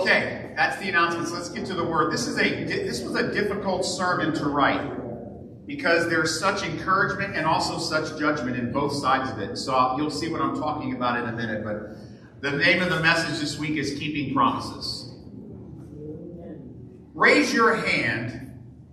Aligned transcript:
Okay, 0.00 0.52
that's 0.56 0.78
the 0.78 0.88
announcements. 0.88 1.32
Let's 1.32 1.48
get 1.48 1.66
to 1.66 1.74
the 1.74 1.84
word. 1.84 2.12
This 2.12 2.26
is 2.26 2.38
a 2.38 2.64
this 2.64 3.02
was 3.02 3.14
a 3.16 3.32
difficult 3.32 3.84
sermon 3.84 4.34
to 4.34 4.46
write 4.46 4.96
because 5.66 6.08
there's 6.08 6.40
such 6.40 6.64
encouragement 6.64 7.36
and 7.36 7.46
also 7.46 7.78
such 7.78 8.18
judgment 8.18 8.56
in 8.56 8.72
both 8.72 8.92
sides 8.92 9.30
of 9.30 9.38
it. 9.38 9.56
So 9.56 9.96
you'll 9.96 10.10
see 10.10 10.28
what 10.28 10.40
I'm 10.40 10.58
talking 10.58 10.94
about 10.94 11.18
in 11.18 11.28
a 11.28 11.32
minute. 11.32 11.64
But 11.64 11.96
the 12.40 12.56
name 12.56 12.82
of 12.82 12.90
the 12.90 13.00
message 13.00 13.40
this 13.40 13.58
week 13.58 13.76
is 13.76 13.98
keeping 13.98 14.34
promises. 14.34 15.06
Raise 17.14 17.52
your 17.52 17.76
hand 17.76 18.46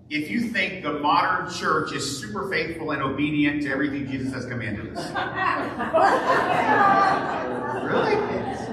if 0.09 0.29
you 0.29 0.41
think 0.41 0.83
the 0.83 0.99
modern 0.99 1.51
church 1.53 1.93
is 1.93 2.19
super 2.19 2.49
faithful 2.49 2.91
and 2.91 3.01
obedient 3.01 3.63
to 3.63 3.69
everything 3.69 4.09
Jesus 4.09 4.33
has 4.33 4.45
commanded 4.45 4.95
us. 4.95 5.09
really? 7.83 8.66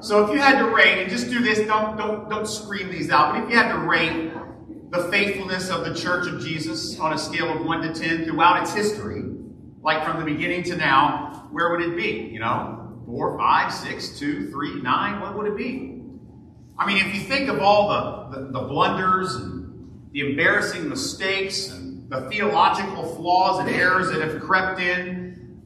So 0.00 0.24
if 0.24 0.32
you 0.32 0.38
had 0.38 0.58
to 0.58 0.74
rate, 0.74 1.02
and 1.02 1.10
just 1.10 1.30
do 1.30 1.40
this, 1.40 1.58
don't 1.66 1.96
don't 1.96 2.28
don't 2.28 2.46
scream 2.46 2.90
these 2.90 3.10
out, 3.10 3.34
but 3.34 3.44
if 3.44 3.50
you 3.50 3.56
had 3.56 3.72
to 3.72 3.78
rate 3.78 4.32
the 4.90 5.08
faithfulness 5.10 5.70
of 5.70 5.84
the 5.84 5.94
church 5.94 6.26
of 6.26 6.40
Jesus 6.40 6.98
on 7.00 7.12
a 7.12 7.18
scale 7.18 7.50
of 7.52 7.64
1 7.66 7.82
to 7.82 7.92
10 7.92 8.24
throughout 8.24 8.62
its 8.62 8.72
history, 8.72 9.22
like 9.82 10.04
from 10.04 10.18
the 10.18 10.24
beginning 10.24 10.62
to 10.64 10.76
now, 10.76 11.48
where 11.50 11.70
would 11.70 11.80
it 11.80 11.96
be? 11.96 12.30
You 12.32 12.38
know, 12.38 13.02
4, 13.06 13.36
5, 13.36 13.72
6, 13.72 14.18
2, 14.18 14.50
3, 14.50 14.82
9, 14.82 15.20
what 15.20 15.36
would 15.36 15.46
it 15.48 15.56
be? 15.56 16.00
I 16.78 16.86
mean, 16.86 17.04
if 17.04 17.14
you 17.14 17.20
think 17.22 17.48
of 17.48 17.60
all 17.60 17.88
the, 17.88 18.36
the, 18.36 18.52
the 18.52 18.60
blunders 18.60 19.34
and 19.34 20.08
the 20.12 20.30
embarrassing 20.30 20.88
mistakes 20.88 21.70
and 21.70 22.08
the 22.10 22.28
theological 22.30 23.14
flaws 23.16 23.60
and 23.60 23.68
errors 23.68 24.10
that 24.10 24.20
have 24.20 24.40
crept 24.40 24.80
in, 24.80 25.62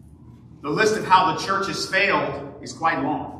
the 0.62 0.70
list 0.70 0.96
of 0.96 1.04
how 1.04 1.34
the 1.34 1.44
church 1.44 1.66
has 1.66 1.86
failed 1.86 2.54
is 2.62 2.72
quite 2.72 3.02
long. 3.02 3.39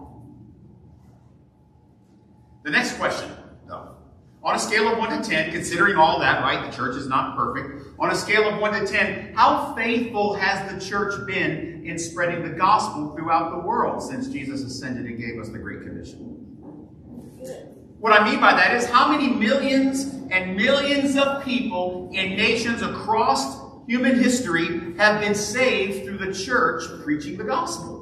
The 2.63 2.71
next 2.71 2.99
question, 2.99 3.31
though. 3.67 3.97
On 4.43 4.55
a 4.55 4.59
scale 4.59 4.91
of 4.91 4.99
1 4.99 5.23
to 5.23 5.29
10, 5.29 5.51
considering 5.51 5.97
all 5.97 6.19
that, 6.21 6.43
right? 6.43 6.71
The 6.71 6.77
church 6.77 6.97
is 6.97 7.07
not 7.07 7.37
perfect. 7.37 7.87
On 7.99 8.11
a 8.11 8.15
scale 8.15 8.49
of 8.49 8.61
1 8.61 8.80
to 8.80 8.87
10, 8.87 9.35
how 9.35 9.75
faithful 9.75 10.35
has 10.35 10.73
the 10.73 10.80
church 10.80 11.27
been 11.27 11.83
in 11.87 11.99
spreading 11.99 12.43
the 12.43 12.57
gospel 12.57 13.15
throughout 13.15 13.51
the 13.51 13.59
world 13.59 14.02
since 14.02 14.29
Jesus 14.29 14.63
ascended 14.63 15.07
and 15.07 15.19
gave 15.19 15.39
us 15.41 15.49
the 15.49 15.59
Great 15.59 15.83
Commission? 15.83 16.37
What 17.99 18.19
I 18.19 18.30
mean 18.30 18.41
by 18.41 18.52
that 18.52 18.74
is 18.74 18.87
how 18.87 19.11
many 19.11 19.29
millions 19.29 20.15
and 20.30 20.57
millions 20.57 21.17
of 21.17 21.45
people 21.45 22.11
in 22.15 22.35
nations 22.37 22.80
across 22.80 23.59
human 23.87 24.19
history 24.19 24.97
have 24.97 25.21
been 25.21 25.35
saved 25.35 26.05
through 26.05 26.19
the 26.19 26.33
church 26.33 26.85
preaching 27.05 27.37
the 27.37 27.45
gospel? 27.45 27.99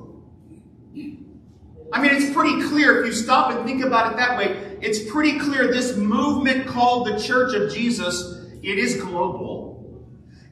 I 1.93 2.03
mean, 2.03 2.15
it's 2.15 2.33
pretty 2.35 2.63
clear 2.69 3.01
if 3.01 3.07
you 3.07 3.13
stop 3.13 3.53
and 3.53 3.65
think 3.67 3.83
about 3.83 4.13
it 4.13 4.17
that 4.17 4.37
way. 4.37 4.79
It's 4.81 5.11
pretty 5.11 5.39
clear 5.39 5.69
this 5.69 5.97
movement 5.97 6.67
called 6.67 7.07
the 7.07 7.19
Church 7.19 7.55
of 7.55 7.73
Jesus, 7.73 8.45
it 8.63 8.79
is 8.79 9.01
global 9.01 9.69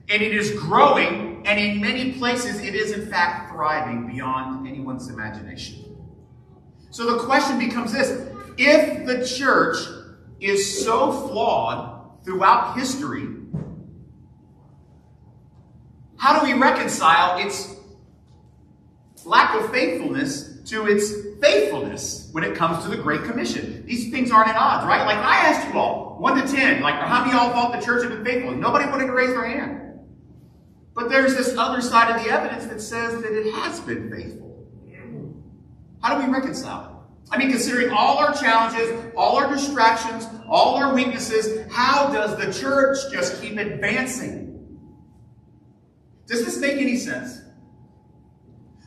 and 0.09 0.23
it 0.23 0.35
is 0.35 0.53
growing, 0.53 1.45
and 1.47 1.59
in 1.59 1.81
many 1.81 2.13
places 2.13 2.61
it 2.61 2.75
is 2.75 2.93
in 2.93 3.07
fact 3.11 3.51
thriving 3.51 4.07
beyond 4.07 4.67
anyone's 4.67 5.09
imagination. 5.09 5.85
So 6.91 7.17
the 7.17 7.25
question 7.25 7.59
becomes 7.59 7.93
this 7.93 8.29
if 8.57 9.07
the 9.07 9.27
church 9.27 9.77
is 10.41 10.85
so 10.85 11.13
flawed 11.13 12.25
throughout 12.25 12.77
history, 12.77 13.27
how 16.17 16.41
do 16.41 16.47
we 16.47 16.59
reconcile 16.59 17.45
its 17.45 17.75
lack 19.25 19.61
of 19.61 19.71
faithfulness 19.73 20.61
to 20.67 20.87
its 20.87 21.13
faithfulness 21.41 22.29
when 22.33 22.45
it 22.45 22.55
comes 22.55 22.83
to 22.85 22.91
the 22.91 22.97
Great 22.97 23.25
Commission. 23.25 23.85
These 23.87 24.11
things 24.11 24.31
aren't 24.31 24.49
at 24.49 24.57
odds, 24.57 24.87
right? 24.87 25.05
Like 25.05 25.19
I 25.19 25.37
asked 25.49 25.69
you 25.69 25.79
all, 25.79 26.17
1 26.19 26.47
to 26.47 26.53
10, 26.53 26.83
like 26.83 26.95
how 26.95 27.21
many 27.21 27.37
of 27.37 27.43
y'all 27.43 27.53
thought 27.53 27.79
the 27.79 27.85
church 27.85 28.03
had 28.03 28.11
been 28.11 28.25
faithful? 28.25 28.55
Nobody 28.55 28.87
wanted 28.87 29.07
to 29.07 29.13
raise 29.13 29.31
their 29.31 29.47
hand. 29.47 30.01
But 30.95 31.11
there's 31.11 31.37
this 31.37 31.57
other 31.59 31.83
side 31.83 32.15
of 32.15 32.25
the 32.25 32.31
evidence 32.31 32.67
that 32.67 32.81
says 32.81 33.21
that 33.23 33.33
it 33.33 33.53
has 33.55 33.81
been 33.81 34.11
faithful. 34.11 34.67
How 36.03 36.19
do 36.19 36.27
we 36.27 36.33
reconcile 36.33 36.85
it? 36.85 36.97
I 37.31 37.39
mean, 37.39 37.51
considering 37.51 37.91
all 37.91 38.19
our 38.19 38.33
challenges, 38.33 39.13
all 39.17 39.37
our 39.37 39.53
distractions, 39.53 40.29
all 40.49 40.77
our 40.77 40.95
weaknesses, 40.95 41.67
how 41.71 42.13
does 42.13 42.37
the 42.37 42.53
church 42.59 42.99
just 43.11 43.43
keep 43.43 43.59
advancing? 43.59 44.79
Does 46.27 46.45
this 46.45 46.59
make 46.59 46.79
any 46.79 46.97
sense? 46.97 47.41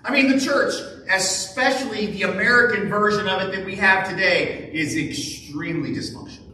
I 0.09 0.11
mean, 0.11 0.31
the 0.31 0.43
church, 0.43 0.73
especially 1.11 2.07
the 2.07 2.23
American 2.23 2.89
version 2.89 3.27
of 3.27 3.43
it 3.43 3.55
that 3.55 3.63
we 3.63 3.75
have 3.75 4.09
today, 4.09 4.71
is 4.73 4.97
extremely 4.97 5.91
dysfunctional. 5.91 6.49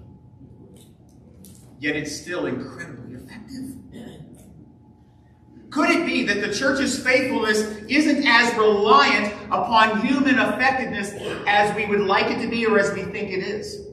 Yet 1.79 1.95
it's 1.95 2.13
still 2.13 2.47
incredibly 2.47 3.15
effective. 3.15 3.71
Could 5.69 5.89
it 5.89 6.05
be 6.05 6.25
that 6.25 6.45
the 6.45 6.53
church's 6.53 7.01
faithfulness 7.01 7.61
isn't 7.87 8.27
as 8.27 8.53
reliant 8.55 9.33
upon 9.45 10.05
human 10.05 10.37
effectiveness 10.37 11.13
as 11.47 11.73
we 11.77 11.85
would 11.85 12.01
like 12.01 12.29
it 12.29 12.41
to 12.41 12.49
be 12.49 12.65
or 12.65 12.77
as 12.77 12.93
we 12.93 13.03
think 13.03 13.31
it 13.31 13.39
is? 13.39 13.87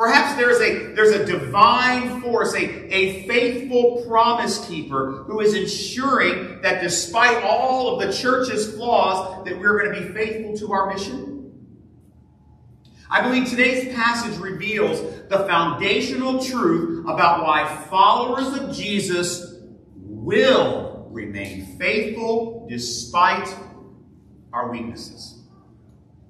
Perhaps 0.00 0.36
there's 0.36 0.58
a, 0.62 0.94
there's 0.94 1.10
a 1.10 1.26
divine 1.26 2.22
force, 2.22 2.54
a, 2.54 2.64
a 2.64 3.28
faithful 3.28 4.02
promise 4.08 4.66
keeper 4.66 5.24
who 5.26 5.40
is 5.40 5.52
ensuring 5.52 6.62
that 6.62 6.80
despite 6.80 7.44
all 7.44 8.00
of 8.00 8.08
the 8.08 8.10
church's 8.10 8.74
flaws, 8.74 9.44
that 9.44 9.60
we're 9.60 9.78
going 9.78 9.94
to 9.94 10.00
be 10.00 10.14
faithful 10.14 10.56
to 10.56 10.72
our 10.72 10.90
mission. 10.90 11.52
I 13.10 13.20
believe 13.20 13.46
today's 13.50 13.94
passage 13.94 14.38
reveals 14.38 15.02
the 15.28 15.40
foundational 15.40 16.42
truth 16.42 17.04
about 17.06 17.44
why 17.44 17.66
followers 17.90 18.58
of 18.58 18.74
Jesus 18.74 19.56
will 19.98 21.08
remain 21.10 21.76
faithful 21.76 22.66
despite 22.70 23.54
our 24.50 24.70
weaknesses. 24.70 25.39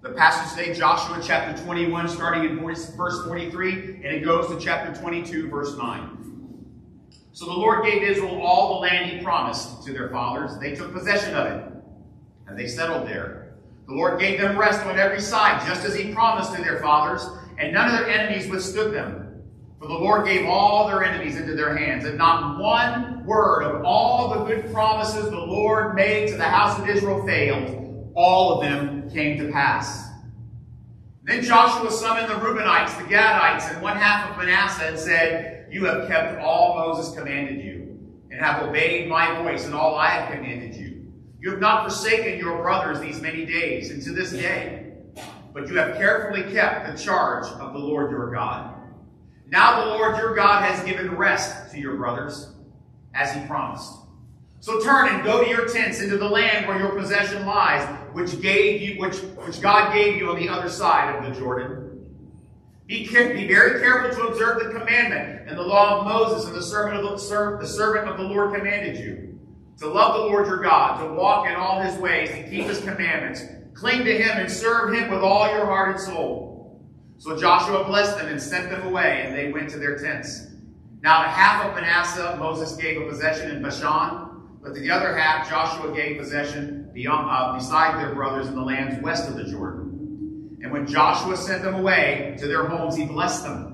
The 0.03 0.13
passage 0.13 0.59
today, 0.59 0.73
Joshua 0.73 1.21
chapter 1.23 1.63
21, 1.63 2.09
starting 2.09 2.45
in 2.45 2.59
verse 2.59 2.91
43, 2.97 3.73
and 3.97 4.07
it 4.07 4.25
goes 4.25 4.49
to 4.49 4.59
chapter 4.59 4.99
22, 4.99 5.51
verse 5.51 5.77
9. 5.77 6.65
So 7.33 7.45
the 7.45 7.53
Lord 7.53 7.85
gave 7.85 8.03
Israel 8.03 8.41
all 8.41 8.77
the 8.77 8.81
land 8.87 9.11
he 9.11 9.23
promised 9.23 9.85
to 9.85 9.93
their 9.93 10.09
fathers. 10.09 10.59
They 10.59 10.75
took 10.75 10.95
possession 10.95 11.35
of 11.35 11.47
it, 11.49 11.73
and 12.47 12.59
they 12.59 12.67
settled 12.67 13.07
there. 13.07 13.57
The 13.89 13.93
Lord 13.93 14.19
gave 14.19 14.41
them 14.41 14.59
rest 14.59 14.87
on 14.87 14.99
every 14.99 15.21
side, 15.21 15.67
just 15.67 15.85
as 15.85 15.95
he 15.95 16.15
promised 16.15 16.55
to 16.55 16.63
their 16.63 16.81
fathers, 16.81 17.29
and 17.59 17.75
none 17.75 17.91
of 17.91 18.01
their 18.01 18.09
enemies 18.09 18.49
withstood 18.49 18.95
them. 18.95 19.43
For 19.79 19.87
the 19.87 19.93
Lord 19.93 20.25
gave 20.25 20.47
all 20.47 20.89
their 20.89 21.05
enemies 21.05 21.37
into 21.37 21.55
their 21.55 21.77
hands, 21.77 22.07
and 22.07 22.17
not 22.17 22.59
one 22.59 23.27
word 23.27 23.65
of 23.65 23.85
all 23.85 24.31
the 24.31 24.45
good 24.47 24.73
promises 24.73 25.25
the 25.25 25.39
Lord 25.39 25.95
made 25.95 26.29
to 26.29 26.39
the 26.39 26.45
house 26.45 26.79
of 26.79 26.89
Israel 26.89 27.23
failed 27.27 27.80
all 28.15 28.55
of 28.55 28.63
them 28.63 29.11
came 29.11 29.39
to 29.39 29.53
pass. 29.53 30.09
Then 31.25 31.43
Joshua 31.43 31.91
summoned 31.91 32.29
the 32.29 32.35
Reubenites, 32.35 32.97
the 32.97 33.05
Gadites, 33.05 33.73
and 33.73 33.83
one 33.83 33.97
half 33.97 34.31
of 34.31 34.39
Manasseh 34.39 34.87
and 34.87 34.99
said, 34.99 35.69
You 35.71 35.85
have 35.85 36.09
kept 36.09 36.41
all 36.41 36.77
Moses 36.77 37.15
commanded 37.15 37.65
you, 37.65 37.99
and 38.31 38.41
have 38.41 38.63
obeyed 38.63 39.09
my 39.09 39.43
voice 39.43 39.67
and 39.67 39.75
all 39.75 39.97
I 39.97 40.09
have 40.09 40.35
commanded 40.35 40.75
you. 40.75 41.13
You 41.41 41.51
have 41.51 41.61
not 41.61 41.85
forsaken 41.85 42.39
your 42.39 42.63
brothers 42.63 43.01
these 43.01 43.21
many 43.21 43.45
days, 43.47 43.91
and 43.91 44.03
to 44.03 44.13
this 44.13 44.33
day, 44.33 44.93
but 45.53 45.69
you 45.69 45.77
have 45.77 45.97
carefully 45.97 46.43
kept 46.53 46.87
the 46.87 47.03
charge 47.03 47.47
of 47.47 47.73
the 47.73 47.79
Lord 47.79 48.11
your 48.11 48.33
God. 48.33 48.75
Now 49.49 49.85
the 49.85 49.91
Lord 49.91 50.17
your 50.17 50.35
God 50.35 50.63
has 50.63 50.85
given 50.85 51.17
rest 51.17 51.73
to 51.73 51.81
your 51.81 51.97
brothers, 51.97 52.53
as 53.15 53.33
he 53.33 53.41
promised. 53.47 53.93
So 54.61 54.81
turn 54.81 55.09
and 55.09 55.25
go 55.25 55.43
to 55.43 55.49
your 55.49 55.67
tents 55.69 56.01
into 56.01 56.19
the 56.19 56.29
land 56.29 56.69
where 56.69 56.79
your 56.79 56.91
possession 56.91 57.47
lies, 57.47 57.83
which 58.13 58.41
gave 58.41 58.83
you, 58.83 59.01
which, 59.01 59.17
which 59.19 59.61
God 59.61 59.93
gave 59.93 60.17
you 60.17 60.31
on 60.31 60.37
the 60.37 60.49
other 60.49 60.69
side 60.69 61.15
of 61.15 61.25
the 61.25 61.39
Jordan. 61.39 61.87
Be, 62.87 63.07
be 63.07 63.47
very 63.47 63.81
careful 63.81 64.11
to 64.17 64.33
observe 64.33 64.65
the 64.65 64.79
commandment 64.79 65.49
and 65.49 65.57
the 65.57 65.63
law 65.63 66.01
of 66.01 66.07
Moses 66.07 66.47
and 66.47 66.57
the 66.57 66.63
servant 66.63 67.05
of 67.05 67.05
the, 67.05 67.59
the 67.61 67.67
servant 67.67 68.09
of 68.09 68.17
the 68.17 68.25
Lord 68.25 68.55
commanded 68.55 68.99
you. 68.99 69.39
To 69.79 69.87
love 69.87 70.15
the 70.15 70.27
Lord 70.27 70.47
your 70.47 70.61
God, 70.61 71.03
to 71.03 71.15
walk 71.15 71.49
in 71.49 71.55
all 71.55 71.81
his 71.81 71.97
ways 71.99 72.31
and 72.31 72.51
keep 72.51 72.67
his 72.67 72.81
commandments. 72.81 73.43
Cling 73.75 74.05
to 74.05 74.19
him 74.19 74.39
and 74.39 74.51
serve 74.51 74.93
him 74.93 75.11
with 75.11 75.21
all 75.21 75.49
your 75.51 75.65
heart 75.65 75.97
and 75.97 76.01
soul. 76.01 76.85
So 77.19 77.37
Joshua 77.37 77.85
blessed 77.85 78.19
them 78.19 78.29
and 78.29 78.43
sent 78.43 78.71
them 78.71 78.87
away, 78.87 79.23
and 79.25 79.37
they 79.37 79.53
went 79.53 79.71
to 79.71 79.79
their 79.79 79.99
tents. 79.99 80.49
Now 81.03 81.23
the 81.23 81.29
half 81.29 81.65
of 81.65 81.75
Manasseh 81.75 82.37
Moses 82.39 82.77
gave 82.77 83.01
a 83.01 83.07
possession 83.09 83.51
in 83.51 83.63
Bashan, 83.63 84.59
but 84.63 84.75
the 84.75 84.91
other 84.91 85.17
half 85.17 85.49
Joshua 85.49 85.95
gave 85.95 86.19
possession 86.19 86.80
beyond, 86.93 87.29
uh, 87.31 87.55
beside 87.55 87.99
their 88.03 88.15
brothers 88.15 88.49
in 88.49 88.55
the 88.55 88.63
lands 88.63 89.03
west 89.03 89.29
of 89.29 89.37
the 89.37 89.45
Jordan. 89.45 90.59
And 90.63 90.73
when 90.73 90.87
Joshua 90.87 91.37
sent 91.37 91.63
them 91.63 91.75
away 91.75 92.37
to 92.39 92.47
their 92.47 92.67
homes, 92.67 92.97
he 92.97 93.07
blessed 93.07 93.45
them. 93.45 93.67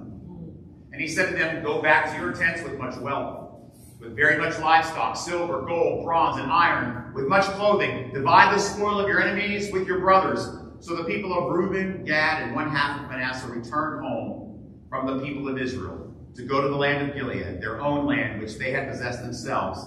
And 0.92 1.00
he 1.00 1.08
said 1.08 1.30
to 1.30 1.36
them, 1.36 1.62
Go 1.62 1.82
back 1.82 2.12
to 2.12 2.20
your 2.20 2.32
tents 2.32 2.62
with 2.62 2.78
much 2.78 2.96
wealth, 2.98 3.50
with 3.98 4.14
very 4.14 4.38
much 4.38 4.58
livestock, 4.58 5.16
silver, 5.16 5.62
gold, 5.62 6.04
bronze, 6.04 6.40
and 6.40 6.50
iron, 6.50 7.12
with 7.14 7.26
much 7.26 7.44
clothing. 7.44 8.12
Divide 8.12 8.54
the 8.54 8.58
spoil 8.58 9.00
of 9.00 9.08
your 9.08 9.20
enemies 9.20 9.72
with 9.72 9.86
your 9.86 9.98
brothers. 10.00 10.48
So 10.80 10.94
the 10.94 11.04
people 11.04 11.36
of 11.36 11.52
Reuben, 11.52 12.04
Gad, 12.04 12.42
and 12.42 12.54
one 12.54 12.70
half 12.70 13.02
of 13.02 13.10
Manasseh 13.10 13.48
returned 13.48 14.04
home 14.04 14.74
from 14.88 15.06
the 15.06 15.24
people 15.24 15.48
of 15.48 15.58
Israel 15.58 16.14
to 16.34 16.42
go 16.42 16.60
to 16.60 16.68
the 16.68 16.76
land 16.76 17.08
of 17.08 17.16
Gilead, 17.16 17.60
their 17.60 17.80
own 17.80 18.06
land, 18.06 18.40
which 18.40 18.56
they 18.58 18.70
had 18.70 18.88
possessed 18.88 19.22
themselves 19.22 19.86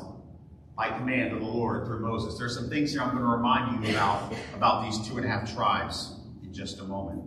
by 0.80 0.90
command 0.90 1.34
of 1.34 1.42
the 1.42 1.46
Lord 1.46 1.86
through 1.86 2.00
Moses. 2.00 2.40
There's 2.40 2.56
some 2.56 2.70
things 2.70 2.94
here 2.94 3.02
I'm 3.02 3.10
going 3.10 3.22
to 3.22 3.26
remind 3.26 3.86
you 3.86 3.92
about, 3.92 4.34
about 4.56 4.86
these 4.86 5.06
two 5.06 5.18
and 5.18 5.26
a 5.26 5.28
half 5.28 5.54
tribes 5.54 6.16
in 6.42 6.54
just 6.54 6.80
a 6.80 6.86
moment. 6.86 7.22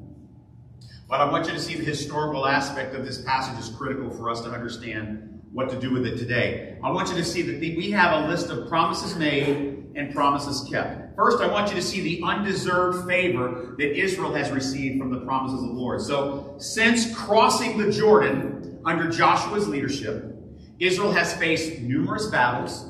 But 1.06 1.20
I 1.20 1.30
want 1.30 1.46
you 1.46 1.52
to 1.52 1.60
see 1.60 1.74
the 1.74 1.84
historical 1.84 2.46
aspect 2.46 2.94
of 2.94 3.04
this 3.04 3.20
passage 3.20 3.62
is 3.62 3.68
critical 3.68 4.08
for 4.08 4.30
us 4.30 4.40
to 4.40 4.50
understand 4.50 5.42
what 5.52 5.68
to 5.68 5.78
do 5.78 5.92
with 5.92 6.06
it 6.06 6.16
today. 6.16 6.78
I 6.82 6.90
want 6.90 7.10
you 7.10 7.14
to 7.16 7.24
see 7.24 7.42
that 7.42 7.60
we 7.60 7.90
have 7.90 8.24
a 8.24 8.26
list 8.26 8.48
of 8.48 8.70
promises 8.70 9.16
made 9.16 9.84
and 9.96 10.14
promises 10.14 10.66
kept. 10.70 11.14
First, 11.14 11.42
I 11.42 11.46
want 11.46 11.68
you 11.68 11.74
to 11.74 11.82
see 11.82 12.00
the 12.00 12.22
undeserved 12.24 13.06
favor 13.06 13.74
that 13.76 14.00
Israel 14.00 14.32
has 14.32 14.50
received 14.50 14.98
from 14.98 15.12
the 15.12 15.20
promises 15.26 15.62
of 15.62 15.68
the 15.68 15.74
Lord. 15.74 16.00
So, 16.00 16.54
since 16.56 17.14
crossing 17.14 17.76
the 17.76 17.92
Jordan 17.92 18.80
under 18.86 19.10
Joshua's 19.10 19.68
leadership, 19.68 20.34
Israel 20.78 21.12
has 21.12 21.34
faced 21.34 21.80
numerous 21.80 22.28
battles 22.28 22.88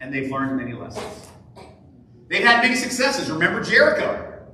and 0.00 0.12
they've 0.12 0.30
learned 0.30 0.56
many 0.56 0.72
lessons. 0.72 1.28
They've 2.28 2.44
had 2.44 2.62
many 2.62 2.76
successes. 2.76 3.30
Remember 3.30 3.62
Jericho. 3.62 4.46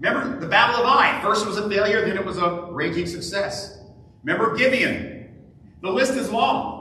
Remember 0.00 0.40
the 0.40 0.46
Battle 0.46 0.76
of 0.76 0.86
Ai. 0.86 1.20
First 1.22 1.44
it 1.44 1.48
was 1.48 1.58
a 1.58 1.68
failure, 1.68 2.04
then 2.06 2.16
it 2.16 2.24
was 2.24 2.38
a 2.38 2.68
raging 2.70 3.06
success. 3.06 3.78
Remember 4.24 4.56
Gibeon. 4.56 5.28
The 5.82 5.90
list 5.90 6.14
is 6.14 6.30
long. 6.30 6.80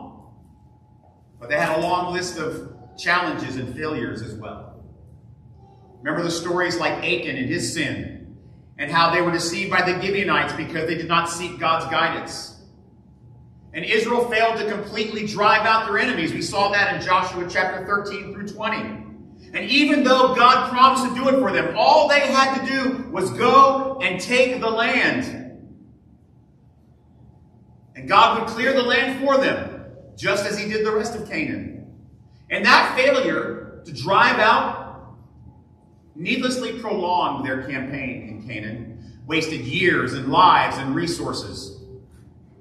But 1.40 1.50
they 1.50 1.58
had 1.58 1.78
a 1.78 1.82
long 1.82 2.14
list 2.14 2.38
of 2.38 2.74
challenges 2.98 3.56
and 3.56 3.76
failures 3.76 4.22
as 4.22 4.36
well. 4.36 4.84
Remember 6.02 6.24
the 6.24 6.32
stories 6.32 6.78
like 6.78 6.94
Achan 6.94 7.36
and 7.36 7.50
his 7.50 7.74
sin, 7.74 8.38
and 8.78 8.90
how 8.90 9.14
they 9.14 9.22
were 9.22 9.32
deceived 9.32 9.70
by 9.70 9.82
the 9.82 10.02
Gibeonites 10.02 10.54
because 10.54 10.88
they 10.88 10.96
did 10.96 11.08
not 11.10 11.30
seek 11.30 11.60
God's 11.60 11.86
guidance. 11.92 12.59
And 13.74 13.86
Israel 13.86 14.28
failed 14.30 14.58
to 14.58 14.72
completely 14.72 15.28
drive 15.28 15.66
out 15.66 15.86
their 15.86 16.00
enemies. 16.00 16.34
We 16.34 16.42
saw 16.42 16.70
that 16.72 16.96
in 16.96 17.02
Joshua 17.06 17.48
chapter 17.50 17.86
13 17.86 18.34
through 18.34 18.48
20. 18.48 18.78
And 19.54 19.70
even 19.70 20.04
though 20.04 20.36
God 20.36 20.70
promised 20.72 21.08
to 21.08 21.16
do 21.16 21.30
it 21.30 21.40
for 21.40 21.52
them, 21.52 21.76
all 21.78 22.08
they 22.08 22.20
had 22.20 22.60
to 22.60 22.72
do 22.72 23.10
was 23.12 23.30
go 23.32 24.00
and 24.02 24.20
take 24.20 24.60
the 24.60 24.70
land. 24.70 25.36
And 27.96 28.08
God 28.08 28.40
would 28.40 28.50
clear 28.50 28.74
the 28.74 28.84
land 28.84 29.24
for 29.24 29.38
them, 29.38 29.86
just 30.16 30.46
as 30.46 30.58
he 30.58 30.70
did 30.70 30.86
the 30.86 30.92
rest 30.92 31.16
of 31.16 31.28
Canaan. 31.30 31.96
And 32.50 32.66
that 32.66 32.96
failure 32.96 33.82
to 33.86 33.94
drive 33.94 34.40
out 34.40 35.16
needlessly 36.16 36.80
prolonged 36.80 37.46
their 37.46 37.68
campaign 37.68 38.30
in 38.30 38.48
Canaan, 38.48 39.22
wasted 39.26 39.62
years 39.62 40.14
and 40.14 40.30
lives 40.30 40.78
and 40.78 40.94
resources. 40.94 41.79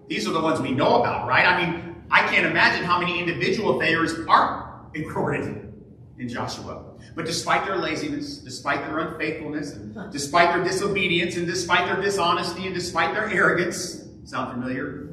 These 0.08 0.26
are 0.26 0.32
the 0.32 0.40
ones 0.40 0.60
we 0.60 0.72
know 0.72 1.00
about, 1.00 1.28
right? 1.28 1.46
I 1.46 1.64
mean, 1.64 2.02
I 2.10 2.26
can't 2.28 2.46
imagine 2.46 2.84
how 2.84 2.98
many 2.98 3.18
individual 3.18 3.78
failures 3.78 4.14
aren't 4.26 4.94
recorded 4.94 5.72
in 6.18 6.28
Joshua. 6.28 6.84
But 7.14 7.26
despite 7.26 7.64
their 7.66 7.76
laziness, 7.76 8.38
despite 8.38 8.80
their 8.80 8.98
unfaithfulness, 8.98 9.72
and 9.72 10.12
despite 10.12 10.54
their 10.54 10.64
disobedience, 10.64 11.36
and 11.36 11.46
despite 11.46 11.86
their 11.86 12.00
dishonesty, 12.00 12.66
and 12.66 12.74
despite 12.74 13.14
their 13.14 13.28
arrogance, 13.28 14.04
sound 14.24 14.52
familiar? 14.52 15.08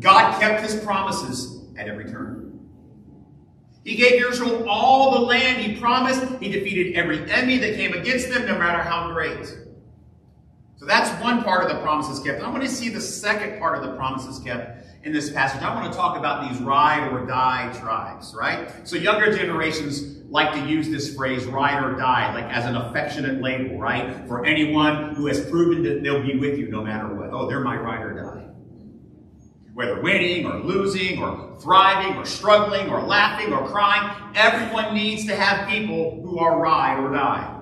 God 0.00 0.38
kept 0.40 0.62
his 0.62 0.82
promises 0.84 1.62
at 1.76 1.88
every 1.88 2.04
turn. 2.04 2.60
He 3.84 3.96
gave 3.96 4.22
Israel 4.22 4.68
all 4.68 5.12
the 5.12 5.20
land 5.20 5.62
he 5.62 5.80
promised. 5.80 6.22
He 6.40 6.50
defeated 6.50 6.94
every 6.94 7.30
enemy 7.30 7.58
that 7.58 7.74
came 7.74 7.94
against 7.94 8.28
them, 8.28 8.46
no 8.46 8.58
matter 8.58 8.82
how 8.82 9.12
great. 9.12 9.38
That's 10.88 11.10
one 11.22 11.44
part 11.44 11.62
of 11.62 11.68
the 11.68 11.82
promises 11.82 12.18
kept. 12.18 12.42
I 12.42 12.48
want 12.48 12.62
to 12.62 12.68
see 12.68 12.88
the 12.88 13.00
second 13.00 13.58
part 13.58 13.76
of 13.76 13.84
the 13.84 13.94
promises 13.94 14.38
kept 14.38 14.86
in 15.04 15.12
this 15.12 15.30
passage. 15.30 15.60
I 15.60 15.74
want 15.74 15.92
to 15.92 15.96
talk 15.96 16.16
about 16.16 16.48
these 16.48 16.58
ride 16.62 17.12
or 17.12 17.26
die 17.26 17.70
tribes, 17.78 18.34
right? 18.34 18.70
So 18.88 18.96
younger 18.96 19.36
generations 19.36 20.24
like 20.30 20.50
to 20.54 20.66
use 20.66 20.88
this 20.88 21.14
phrase 21.14 21.44
ride 21.44 21.84
or 21.84 21.94
die, 21.94 22.32
like 22.32 22.46
as 22.46 22.64
an 22.64 22.74
affectionate 22.74 23.42
label, 23.42 23.78
right? 23.78 24.26
For 24.26 24.46
anyone 24.46 25.14
who 25.14 25.26
has 25.26 25.44
proven 25.50 25.82
that 25.82 26.02
they'll 26.02 26.22
be 26.22 26.38
with 26.38 26.58
you 26.58 26.70
no 26.70 26.82
matter 26.82 27.14
what. 27.14 27.34
Oh, 27.34 27.46
they're 27.46 27.60
my 27.60 27.76
ride 27.76 28.00
or 28.00 28.14
die. 28.14 28.46
Whether 29.74 30.00
winning 30.00 30.46
or 30.46 30.60
losing 30.60 31.22
or 31.22 31.58
thriving 31.60 32.16
or 32.16 32.24
struggling 32.24 32.88
or 32.88 33.02
laughing 33.02 33.52
or 33.52 33.68
crying, 33.68 34.10
everyone 34.34 34.94
needs 34.94 35.26
to 35.26 35.36
have 35.36 35.68
people 35.68 36.22
who 36.22 36.38
are 36.38 36.58
ride 36.58 36.98
or 36.98 37.12
die. 37.12 37.57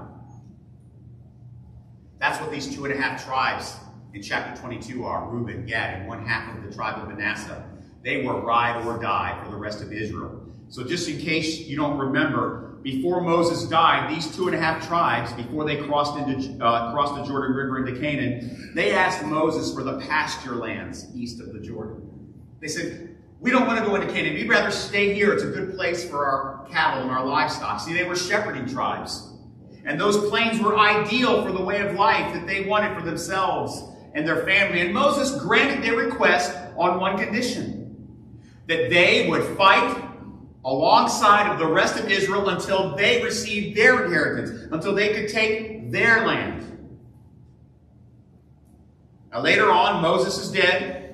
That's 2.27 2.41
what 2.41 2.51
these 2.51 2.75
two 2.75 2.85
and 2.85 2.93
a 2.93 2.97
half 2.97 3.25
tribes 3.25 3.77
in 4.13 4.21
chapter 4.21 4.61
22 4.61 5.05
are 5.05 5.29
Reuben, 5.29 5.65
Gad, 5.65 6.01
and 6.01 6.09
one 6.09 6.27
half 6.27 6.57
of 6.57 6.65
the 6.65 6.75
tribe 6.75 7.01
of 7.01 7.07
Manasseh. 7.07 7.65
They 8.03 8.25
were 8.25 8.41
ride 8.41 8.85
or 8.85 8.99
die 8.99 9.41
for 9.45 9.53
the 9.53 9.57
rest 9.57 9.81
of 9.81 9.93
Israel. 9.93 10.45
So, 10.69 10.83
just 10.83 11.09
in 11.09 11.21
case 11.21 11.61
you 11.61 11.77
don't 11.77 11.97
remember, 11.97 12.79
before 12.83 13.21
Moses 13.21 13.69
died, 13.69 14.13
these 14.13 14.35
two 14.35 14.49
and 14.49 14.57
a 14.57 14.59
half 14.59 14.85
tribes, 14.89 15.33
before 15.35 15.65
they 15.65 15.77
crossed 15.77 16.19
into 16.19 16.65
uh, 16.65 16.93
crossed 16.93 17.15
the 17.15 17.23
Jordan 17.23 17.55
River 17.55 17.87
into 17.87 18.01
Canaan, 18.01 18.73
they 18.75 18.93
asked 18.93 19.25
Moses 19.25 19.73
for 19.73 19.85
the 19.85 20.01
pasture 20.01 20.57
lands 20.57 21.07
east 21.15 21.41
of 21.41 21.53
the 21.53 21.61
Jordan. 21.61 22.03
They 22.59 22.67
said, 22.67 23.17
"We 23.39 23.53
don't 23.53 23.69
want 23.69 23.79
to 23.79 23.87
go 23.87 23.95
into 23.95 24.13
Canaan. 24.13 24.35
We'd 24.35 24.49
rather 24.49 24.73
stay 24.73 25.15
here. 25.15 25.33
It's 25.33 25.45
a 25.45 25.51
good 25.51 25.77
place 25.77 26.05
for 26.11 26.27
our 26.27 26.67
cattle 26.73 27.03
and 27.03 27.11
our 27.13 27.25
livestock." 27.25 27.79
See, 27.79 27.95
they 27.95 28.03
were 28.03 28.17
shepherding 28.17 28.67
tribes. 28.67 29.36
And 29.87 30.01
those 30.01 30.29
plains 30.29 30.61
were 30.61 30.77
ideal 30.79 31.45
for 31.45 31.53
the 31.53 31.63
way 31.63 31.81
of 31.81 31.95
life 31.95 32.35
that 32.35 32.47
they 32.47 32.67
wanted 32.67 32.99
for 32.99 33.07
themselves 33.07 33.83
and 34.15 34.27
their 34.27 34.45
family. 34.45 34.81
And 34.81 34.93
Moses 34.93 35.41
granted 35.41 35.85
their 35.85 35.97
request 35.97 36.55
on 36.77 37.01
one 37.01 37.17
condition 37.17 37.85
that 38.67 38.91
they 38.91 39.29
would 39.29 39.57
fight 39.57 40.03
alongside 40.65 41.53
of 41.53 41.61
the 41.61 41.67
rest 41.67 41.99
of 41.99 42.11
Israel 42.11 42.49
until 42.49 42.97
they 42.97 43.23
received 43.23 43.77
their 43.77 44.05
inheritance, 44.05 44.69
until 44.73 44.93
they 44.93 45.15
could 45.15 45.29
take 45.29 45.93
their 45.93 46.27
land. 46.27 46.65
Now, 49.33 49.41
later 49.41 49.71
on, 49.71 50.03
Moses 50.03 50.39
is 50.39 50.51
dead. 50.51 51.05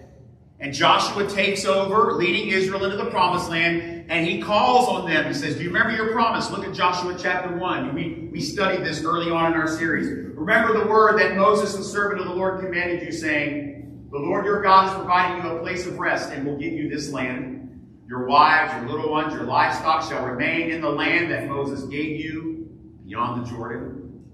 And 0.60 0.72
Joshua 0.72 1.26
takes 1.28 1.64
over, 1.64 2.12
leading 2.12 2.48
Israel 2.48 2.84
into 2.84 2.96
the 2.96 3.10
promised 3.10 3.50
land, 3.50 3.91
and 4.08 4.26
he 4.26 4.40
calls 4.40 4.88
on 4.88 5.08
them. 5.08 5.26
He 5.26 5.34
says, 5.34 5.56
Do 5.56 5.62
you 5.62 5.68
remember 5.68 5.92
your 5.92 6.12
promise? 6.12 6.50
Look 6.50 6.66
at 6.66 6.74
Joshua 6.74 7.16
chapter 7.18 7.56
1. 7.56 7.94
We, 7.94 8.28
we 8.32 8.40
studied 8.40 8.84
this 8.84 9.04
early 9.04 9.30
on 9.30 9.52
in 9.52 9.58
our 9.58 9.68
series. 9.68 10.08
Remember 10.36 10.78
the 10.78 10.86
word 10.86 11.18
that 11.20 11.36
Moses, 11.36 11.74
the 11.74 11.84
servant 11.84 12.20
of 12.20 12.28
the 12.28 12.34
Lord, 12.34 12.64
commanded 12.64 13.02
you, 13.02 13.12
saying, 13.12 14.08
The 14.10 14.18
Lord 14.18 14.44
your 14.44 14.62
God 14.62 14.88
is 14.88 14.94
providing 14.94 15.44
you 15.44 15.56
a 15.56 15.60
place 15.60 15.86
of 15.86 15.98
rest 15.98 16.32
and 16.32 16.46
will 16.46 16.56
give 16.56 16.72
you 16.72 16.88
this 16.88 17.12
land. 17.12 17.62
Your 18.08 18.26
wives, 18.26 18.74
your 18.74 18.90
little 18.90 19.10
ones, 19.10 19.32
your 19.32 19.44
livestock 19.44 20.08
shall 20.08 20.26
remain 20.26 20.70
in 20.70 20.80
the 20.80 20.90
land 20.90 21.30
that 21.30 21.48
Moses 21.48 21.84
gave 21.84 22.20
you 22.20 22.68
beyond 23.06 23.44
the 23.44 23.50
Jordan. 23.50 24.24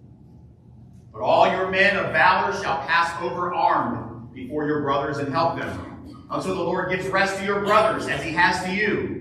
But 1.12 1.20
all 1.20 1.50
your 1.50 1.70
men 1.70 1.96
of 1.96 2.12
valor 2.12 2.52
shall 2.62 2.78
pass 2.86 3.20
over 3.22 3.52
armed 3.52 4.32
before 4.34 4.66
your 4.66 4.82
brothers 4.82 5.18
and 5.18 5.32
help 5.32 5.58
them 5.58 6.26
until 6.30 6.54
the 6.54 6.62
Lord 6.62 6.90
gives 6.90 7.06
rest 7.08 7.38
to 7.38 7.44
your 7.44 7.60
brothers 7.60 8.06
as 8.06 8.22
he 8.22 8.30
has 8.32 8.62
to 8.64 8.72
you. 8.72 9.17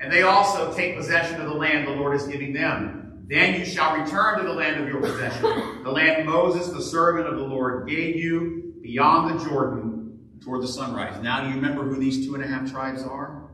And 0.00 0.12
they 0.12 0.22
also 0.22 0.72
take 0.74 0.96
possession 0.96 1.40
of 1.40 1.48
the 1.48 1.54
land 1.54 1.86
the 1.86 1.92
Lord 1.92 2.14
is 2.14 2.26
giving 2.26 2.52
them. 2.52 3.24
Then 3.28 3.58
you 3.58 3.66
shall 3.66 3.96
return 3.96 4.38
to 4.38 4.44
the 4.44 4.52
land 4.52 4.80
of 4.80 4.88
your 4.88 5.00
possession, 5.00 5.82
the 5.82 5.90
land 5.90 6.24
Moses, 6.24 6.68
the 6.68 6.80
servant 6.80 7.26
of 7.26 7.36
the 7.36 7.44
Lord, 7.44 7.86
gave 7.88 8.16
you 8.16 8.74
beyond 8.80 9.38
the 9.38 9.44
Jordan 9.44 10.18
toward 10.40 10.62
the 10.62 10.68
sunrise. 10.68 11.22
Now 11.22 11.42
do 11.42 11.48
you 11.48 11.56
remember 11.56 11.82
who 11.82 11.96
these 11.96 12.26
two 12.26 12.34
and 12.34 12.42
a 12.42 12.46
half 12.46 12.70
tribes 12.70 13.02
are? 13.02 13.50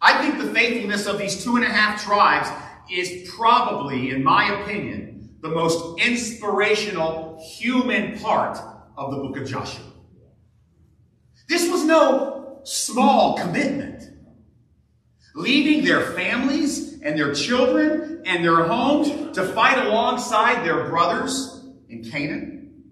I 0.00 0.22
think 0.22 0.38
the 0.38 0.52
faithfulness 0.54 1.06
of 1.06 1.18
these 1.18 1.42
two 1.44 1.56
and 1.56 1.64
a 1.64 1.68
half 1.68 2.02
tribes 2.02 2.48
is 2.90 3.28
probably, 3.36 4.10
in 4.10 4.22
my 4.22 4.62
opinion, 4.62 5.36
the 5.42 5.48
most 5.48 6.00
inspirational 6.00 7.42
human 7.58 8.18
part 8.18 8.58
of 8.96 9.10
the 9.10 9.18
book 9.18 9.36
of 9.36 9.46
Joshua. 9.46 9.84
This 11.48 11.70
was 11.70 11.84
no 11.84 12.35
small 12.66 13.38
commitment. 13.38 14.10
Leaving 15.34 15.84
their 15.84 16.12
families 16.12 17.00
and 17.02 17.18
their 17.18 17.32
children 17.32 18.22
and 18.26 18.44
their 18.44 18.64
homes 18.64 19.34
to 19.36 19.44
fight 19.44 19.78
alongside 19.86 20.64
their 20.64 20.88
brothers 20.88 21.64
in 21.88 22.04
Canaan. 22.04 22.82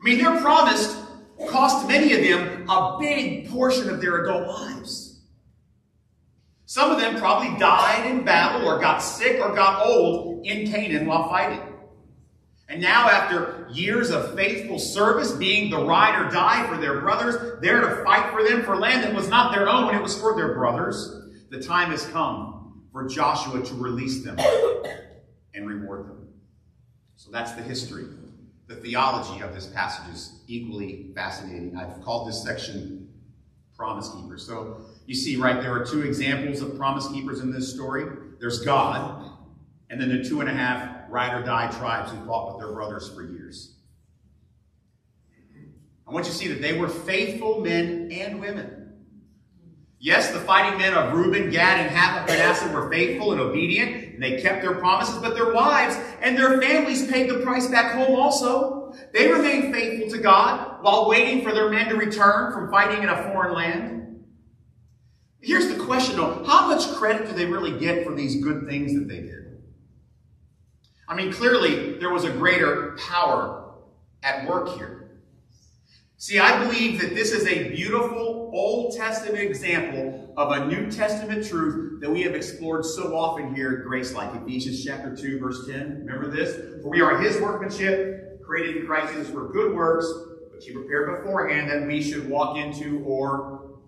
I 0.00 0.04
mean, 0.04 0.18
their 0.18 0.40
promise 0.40 1.00
cost 1.48 1.86
many 1.88 2.12
of 2.14 2.22
them 2.22 2.68
a 2.68 2.96
big 3.00 3.50
portion 3.50 3.90
of 3.90 4.00
their 4.00 4.24
adult 4.24 4.48
lives. 4.48 5.20
Some 6.66 6.90
of 6.90 6.98
them 6.98 7.16
probably 7.16 7.58
died 7.58 8.10
in 8.10 8.24
battle 8.24 8.66
or 8.66 8.80
got 8.80 8.98
sick 8.98 9.40
or 9.40 9.54
got 9.54 9.86
old 9.86 10.46
in 10.46 10.70
Canaan 10.70 11.06
while 11.06 11.28
fighting. 11.28 11.73
And 12.68 12.80
now, 12.80 13.08
after 13.08 13.68
years 13.72 14.10
of 14.10 14.34
faithful 14.34 14.78
service, 14.78 15.32
being 15.32 15.70
the 15.70 15.84
ride 15.84 16.18
or 16.18 16.30
die 16.30 16.66
for 16.66 16.78
their 16.78 17.00
brothers, 17.00 17.60
they're 17.60 17.80
to 17.82 18.02
fight 18.04 18.32
for 18.32 18.42
them 18.42 18.62
for 18.62 18.76
land 18.76 19.04
that 19.04 19.14
was 19.14 19.28
not 19.28 19.54
their 19.54 19.68
own, 19.68 19.94
it 19.94 20.02
was 20.02 20.18
for 20.18 20.34
their 20.34 20.54
brothers. 20.54 21.14
The 21.50 21.62
time 21.62 21.90
has 21.90 22.06
come 22.06 22.84
for 22.90 23.06
Joshua 23.06 23.62
to 23.62 23.74
release 23.74 24.24
them 24.24 24.38
and 25.54 25.68
reward 25.68 26.08
them. 26.08 26.28
So 27.16 27.30
that's 27.30 27.52
the 27.52 27.62
history. 27.62 28.06
The 28.66 28.76
theology 28.76 29.42
of 29.42 29.54
this 29.54 29.66
passage 29.66 30.14
is 30.14 30.40
equally 30.48 31.10
fascinating. 31.14 31.76
I've 31.76 32.02
called 32.02 32.28
this 32.28 32.42
section 32.42 33.12
Promise 33.76 34.10
Keepers. 34.10 34.46
So 34.46 34.80
you 35.06 35.14
see, 35.14 35.36
right, 35.36 35.60
there 35.60 35.72
are 35.74 35.84
two 35.84 36.02
examples 36.02 36.62
of 36.62 36.76
promise 36.78 37.08
keepers 37.08 37.40
in 37.40 37.50
this 37.50 37.72
story. 37.72 38.06
There's 38.40 38.60
God, 38.60 39.30
and 39.90 40.00
then 40.00 40.08
the 40.08 40.24
two 40.24 40.40
and 40.40 40.48
a 40.48 40.54
half 40.54 40.93
ride 41.10 41.34
or 41.34 41.44
die 41.44 41.70
tribes 41.70 42.10
who 42.10 42.24
fought 42.26 42.54
with 42.54 42.64
their 42.64 42.72
brothers 42.72 43.12
for 43.14 43.22
years. 43.22 43.74
I 46.06 46.12
want 46.12 46.26
you 46.26 46.32
to 46.32 46.38
see 46.38 46.48
that 46.48 46.60
they 46.60 46.78
were 46.78 46.88
faithful 46.88 47.60
men 47.60 48.10
and 48.12 48.40
women. 48.40 48.84
Yes, 49.98 50.30
the 50.32 50.40
fighting 50.40 50.78
men 50.78 50.92
of 50.92 51.14
Reuben, 51.14 51.50
Gad, 51.50 51.86
and 51.86 51.94
Manasseh 52.26 52.70
were 52.74 52.90
faithful 52.90 53.32
and 53.32 53.40
obedient, 53.40 54.14
and 54.14 54.22
they 54.22 54.38
kept 54.42 54.60
their 54.60 54.74
promises, 54.74 55.16
but 55.16 55.34
their 55.34 55.54
wives 55.54 55.96
and 56.20 56.36
their 56.36 56.60
families 56.60 57.10
paid 57.10 57.30
the 57.30 57.38
price 57.38 57.68
back 57.68 57.94
home 57.94 58.14
also. 58.14 58.94
They 59.14 59.32
remained 59.32 59.74
faithful 59.74 60.10
to 60.10 60.22
God 60.22 60.82
while 60.82 61.08
waiting 61.08 61.42
for 61.42 61.54
their 61.54 61.70
men 61.70 61.88
to 61.88 61.96
return 61.96 62.52
from 62.52 62.70
fighting 62.70 63.02
in 63.02 63.08
a 63.08 63.32
foreign 63.32 63.54
land. 63.54 64.24
Here's 65.40 65.68
the 65.68 65.82
question 65.82 66.16
though 66.16 66.44
how 66.44 66.68
much 66.68 66.86
credit 66.94 67.26
do 67.26 67.34
they 67.34 67.46
really 67.46 67.78
get 67.78 68.04
for 68.06 68.14
these 68.14 68.42
good 68.42 68.66
things 68.66 68.94
that 68.94 69.08
they 69.08 69.20
did? 69.20 69.53
I 71.08 71.14
mean, 71.14 71.32
clearly 71.32 71.98
there 71.98 72.10
was 72.10 72.24
a 72.24 72.30
greater 72.30 72.96
power 72.98 73.74
at 74.22 74.48
work 74.48 74.76
here. 74.76 75.04
See, 76.16 76.38
I 76.38 76.64
believe 76.64 77.00
that 77.02 77.14
this 77.14 77.32
is 77.32 77.46
a 77.46 77.68
beautiful 77.68 78.50
Old 78.54 78.96
Testament 78.96 79.42
example 79.42 80.32
of 80.36 80.52
a 80.52 80.66
New 80.66 80.90
Testament 80.90 81.46
truth 81.46 82.00
that 82.00 82.10
we 82.10 82.22
have 82.22 82.34
explored 82.34 82.86
so 82.86 83.14
often 83.14 83.54
here 83.54 83.80
at 83.80 83.84
Grace, 83.84 84.14
like 84.14 84.34
Ephesians 84.34 84.82
chapter 84.82 85.14
2, 85.14 85.38
verse 85.38 85.66
10. 85.66 86.06
Remember 86.06 86.30
this? 86.30 86.82
For 86.82 86.88
we 86.88 87.02
are 87.02 87.18
his 87.18 87.40
workmanship, 87.40 88.42
created 88.42 88.76
in 88.76 88.86
Christ 88.86 89.12
Jesus 89.12 89.30
for 89.30 89.52
good 89.52 89.74
works, 89.74 90.10
which 90.52 90.64
he 90.64 90.72
prepared 90.72 91.22
beforehand 91.22 91.70
that 91.70 91.86
we 91.86 92.02
should 92.02 92.28
walk 92.28 92.56
into 92.56 93.04
or 93.04 93.80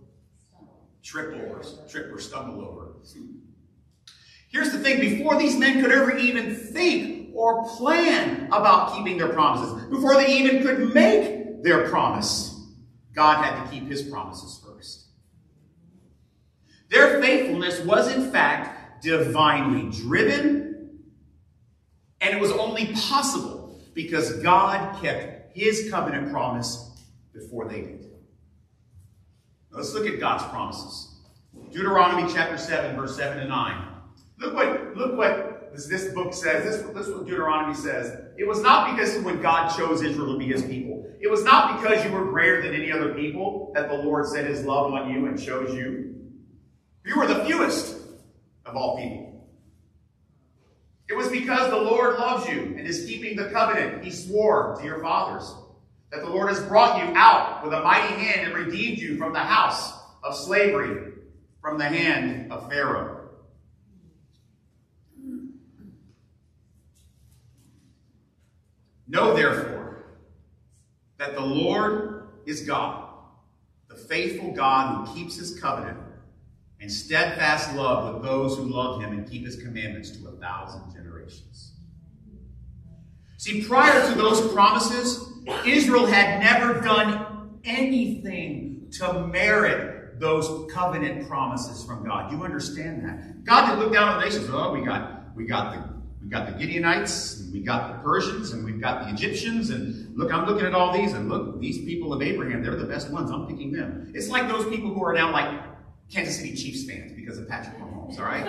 trip 1.03 1.33
over, 1.35 1.63
trip 1.89 2.13
or 2.13 2.21
stumble 2.21 2.63
over. 2.63 2.97
Here's 4.57 4.73
the 4.73 4.79
thing, 4.79 5.01
before 5.01 5.39
these 5.39 5.55
men 5.59 5.83
could 5.83 5.93
ever 5.93 6.17
even 6.17 6.55
think 6.55 7.29
or 7.35 7.69
plan 7.77 8.47
about 8.47 8.95
keeping 8.97 9.19
their 9.19 9.29
promises, 9.29 9.85
before 9.91 10.15
they 10.15 10.33
even 10.33 10.63
could 10.63 10.95
make 10.95 11.63
their 11.63 11.91
promise. 11.91 12.59
God 13.13 13.45
had 13.45 13.63
to 13.63 13.71
keep 13.71 13.87
his 13.87 14.01
promises 14.01 14.59
first. 14.65 15.09
Their 16.89 17.21
faithfulness 17.21 17.81
was, 17.81 18.11
in 18.11 18.33
fact, 18.33 19.03
divinely 19.03 19.91
driven, 19.91 21.01
and 22.23 22.35
it 22.35 22.41
was 22.41 22.51
only 22.53 22.95
possible 22.95 23.79
because 23.93 24.39
God 24.39 25.03
kept 25.03 25.55
his 25.55 25.91
covenant 25.91 26.33
promise 26.33 27.05
before 27.35 27.69
they 27.69 27.83
did. 27.83 28.07
Now 29.71 29.77
let's 29.77 29.93
look 29.93 30.07
at 30.07 30.19
God's 30.19 30.45
promises. 30.45 31.15
Deuteronomy 31.71 32.33
chapter 32.33 32.57
7, 32.57 32.97
verse 32.97 33.19
7 33.19 33.37
to 33.37 33.47
9. 33.47 33.96
Look 34.39 34.55
what, 34.55 34.97
look 34.97 35.17
what 35.17 35.73
this, 35.73 35.87
this 35.87 36.13
book 36.13 36.33
says, 36.33 36.65
this, 36.65 36.95
this 36.95 37.07
is 37.07 37.15
what 37.15 37.27
Deuteronomy 37.27 37.75
says. 37.75 38.19
It 38.39 38.47
was 38.47 38.61
not 38.61 38.95
because 38.95 39.17
when 39.23 39.41
God 39.41 39.75
chose 39.77 40.03
Israel 40.03 40.33
to 40.33 40.39
be 40.39 40.47
his 40.47 40.63
people. 40.63 41.11
It 41.21 41.31
was 41.31 41.45
not 41.45 41.81
because 41.81 42.05
you 42.05 42.13
were 42.13 42.25
greater 42.25 42.63
than 42.63 42.75
any 42.75 42.93
other 42.93 43.15
people 43.15 43.73
that 43.75 43.89
the 43.89 43.95
Lord 43.95 44.27
set 44.27 44.47
his 44.47 44.65
love 44.65 44.93
on 44.93 45.11
you 45.11 45.27
and 45.27 45.41
chose 45.41 45.75
you. 45.75 46.15
You 47.05 47.17
were 47.17 47.27
the 47.27 47.45
fewest 47.45 47.97
of 48.65 48.77
all 48.77 48.99
people. 48.99 49.27
It 51.09 51.15
was 51.15 51.29
because 51.29 51.71
the 51.71 51.77
Lord 51.77 52.19
loves 52.19 52.49
you 52.49 52.75
and 52.77 52.87
is 52.87 53.07
keeping 53.07 53.37
the 53.37 53.49
covenant 53.51 54.05
he 54.05 54.11
swore 54.11 54.77
to 54.79 54.85
your 54.85 55.01
fathers. 55.01 55.55
That 56.11 56.21
the 56.21 56.29
Lord 56.29 56.49
has 56.49 56.61
brought 56.63 57.03
you 57.03 57.13
out 57.17 57.65
with 57.65 57.73
a 57.73 57.81
mighty 57.81 58.15
hand 58.15 58.47
and 58.47 58.55
redeemed 58.55 58.99
you 58.99 59.17
from 59.17 59.33
the 59.33 59.41
house 59.41 59.93
of 60.23 60.35
slavery, 60.35 61.13
from 61.61 61.79
the 61.79 61.85
hand 61.85 62.53
of 62.53 62.69
Pharaoh. 62.69 63.16
Know 69.09 69.35
therefore 69.35 70.05
that 71.19 71.35
the 71.35 71.41
Lord 71.41 72.29
is 72.45 72.63
God, 72.63 73.09
the 73.89 73.97
faithful 73.97 74.53
God 74.53 75.07
who 75.07 75.15
keeps 75.15 75.37
his 75.37 75.59
covenant 75.61 75.99
and 76.81 76.93
steadfast 76.93 77.75
love 77.75 78.15
with 78.15 78.23
those 78.23 78.57
who 78.57 78.65
love 78.65 79.01
him 79.01 79.13
and 79.13 79.29
keep 79.29 79.45
his 79.45 79.57
commandments 79.57 80.11
to 80.11 80.29
a 80.29 80.33
thousand 80.33 80.93
generations. 80.93 81.73
See, 83.39 83.65
prior 83.65 84.09
to 84.09 84.15
those 84.15 84.53
promises, 84.53 85.33
Israel 85.65 86.07
had 86.07 86.41
never 86.41 86.81
done 86.81 87.61
anything 87.65 88.89
to 88.93 89.27
merit 89.27 90.19
those 90.19 90.71
covenant 90.73 91.29
promises 91.29 91.85
from 91.85 92.05
God. 92.05 92.33
You 92.33 92.43
understand 92.43 93.05
that? 93.05 93.45
God 93.45 93.71
did 93.71 93.79
look 93.79 93.93
down 93.93 94.09
on 94.09 94.19
the 94.19 94.25
nations. 94.25 94.49
Oh, 94.51 94.73
we 94.73 94.85
got 94.85 95.35
we 95.37 95.47
got 95.47 95.75
the 95.75 95.96
we 96.27 96.31
got 96.31 96.47
the 96.47 96.55
Gideonites, 96.55 97.39
and 97.41 97.53
we 97.53 97.61
got 97.61 97.93
the 97.93 98.03
Persians, 98.03 98.51
and 98.51 98.65
we've 98.65 98.81
got 98.81 99.05
the 99.05 99.15
Egyptians, 99.15 99.71
and 99.71 100.13
look, 100.19 100.33
I'm 100.33 100.45
looking 100.45 100.67
at 100.67 100.75
all 100.75 100.93
these, 100.93 101.13
and 101.13 101.29
look, 101.29 101.61
these 101.61 101.79
people 101.79 102.13
of 102.13 102.21
Abraham, 102.21 102.65
they're 102.65 102.75
the 102.75 102.85
best 102.85 103.13
ones. 103.13 103.31
I'm 103.31 103.47
picking 103.47 103.71
them. 103.71 104.11
It's 104.13 104.29
like 104.29 104.49
those 104.49 104.69
people 104.69 104.93
who 104.93 105.05
are 105.05 105.13
now 105.13 105.31
like 105.31 105.57
Kansas 106.11 106.39
City 106.39 106.57
Chiefs 106.57 106.85
fans 106.91 107.13
because 107.13 107.39
of 107.39 107.49
Patrick 107.49 107.79
Mahomes, 107.79 108.19
all 108.19 108.25
right? 108.25 108.45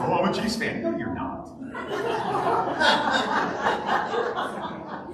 oh, 0.00 0.20
I'm 0.20 0.32
a 0.32 0.34
Chiefs 0.34 0.56
fan. 0.56 0.82
No, 0.82 0.98
you're 0.98 1.14
not. 1.14 1.46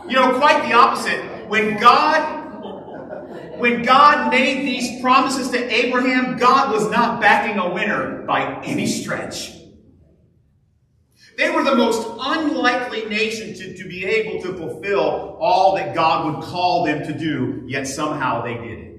you 0.09 0.15
know, 0.15 0.39
quite 0.39 0.67
the 0.67 0.73
opposite. 0.73 1.47
When 1.47 1.79
God 1.79 2.41
when 3.59 3.83
God 3.83 4.31
made 4.31 4.63
these 4.63 5.03
promises 5.03 5.51
to 5.51 5.59
Abraham, 5.59 6.39
God 6.39 6.73
was 6.73 6.91
not 6.91 7.21
backing 7.21 7.59
a 7.59 7.71
winner 7.71 8.23
by 8.23 8.63
any 8.65 8.87
stretch. 8.87 9.64
They 11.37 11.51
were 11.51 11.65
the 11.65 11.75
most 11.75 12.07
unlikely 12.21 13.07
nation 13.07 13.55
to, 13.55 13.77
to 13.77 13.89
be 13.89 14.05
able 14.05 14.41
to 14.43 14.57
fulfill 14.57 15.37
all 15.41 15.75
that 15.75 15.95
God 15.95 16.27
would 16.27 16.45
call 16.45 16.85
them 16.85 17.05
to 17.07 17.13
do, 17.13 17.65
yet 17.67 17.89
somehow 17.89 18.43
they 18.43 18.55
did 18.55 18.79
it. 18.79 18.95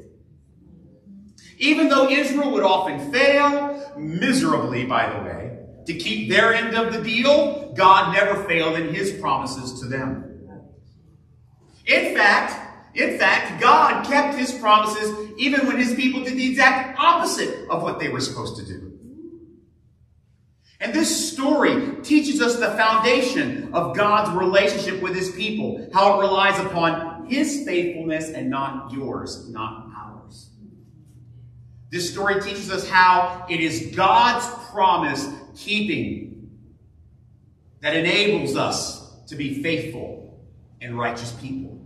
Even 1.57 1.87
though 1.87 2.09
Israel 2.09 2.51
would 2.51 2.63
often 2.63 3.11
fail, 3.11 3.93
miserably, 3.97 4.85
by 4.85 5.09
the 5.09 5.23
way, 5.23 5.59
to 5.85 5.93
keep 5.93 6.29
their 6.29 6.53
end 6.53 6.75
of 6.75 6.91
the 6.91 7.01
deal, 7.01 7.73
God 7.75 8.13
never 8.13 8.43
failed 8.43 8.77
in 8.77 8.93
his 8.93 9.13
promises 9.13 9.79
to 9.79 9.87
them. 9.87 10.31
In 11.85 12.15
fact, 12.15 12.61
in 12.95 13.17
fact, 13.17 13.61
God 13.61 14.05
kept 14.05 14.37
his 14.37 14.51
promises 14.53 15.31
even 15.37 15.67
when 15.67 15.77
his 15.77 15.93
people 15.95 16.23
did 16.23 16.37
the 16.37 16.49
exact 16.49 16.97
opposite 16.99 17.69
of 17.69 17.83
what 17.83 17.99
they 17.99 18.09
were 18.09 18.21
supposed 18.21 18.57
to 18.57 18.65
do. 18.65 18.84
And 20.81 20.93
this 20.93 21.31
story 21.31 21.95
teaches 22.03 22.41
us 22.41 22.57
the 22.57 22.71
foundation 22.71 23.73
of 23.73 23.95
God's 23.95 24.37
relationship 24.37 25.01
with 25.01 25.15
his 25.15 25.31
people, 25.31 25.89
how 25.93 26.17
it 26.17 26.21
relies 26.21 26.59
upon 26.59 27.27
his 27.27 27.63
faithfulness 27.65 28.29
and 28.29 28.49
not 28.49 28.91
yours, 28.91 29.49
not 29.49 29.87
ours. 29.95 30.49
This 31.91 32.11
story 32.11 32.41
teaches 32.41 32.69
us 32.69 32.87
how 32.89 33.45
it 33.49 33.61
is 33.61 33.95
God's 33.95 34.45
promise 34.69 35.29
keeping 35.55 36.49
that 37.79 37.95
enables 37.95 38.57
us 38.57 39.13
to 39.27 39.35
be 39.35 39.63
faithful 39.63 40.37
and 40.81 40.99
righteous 40.99 41.31
people. 41.33 41.79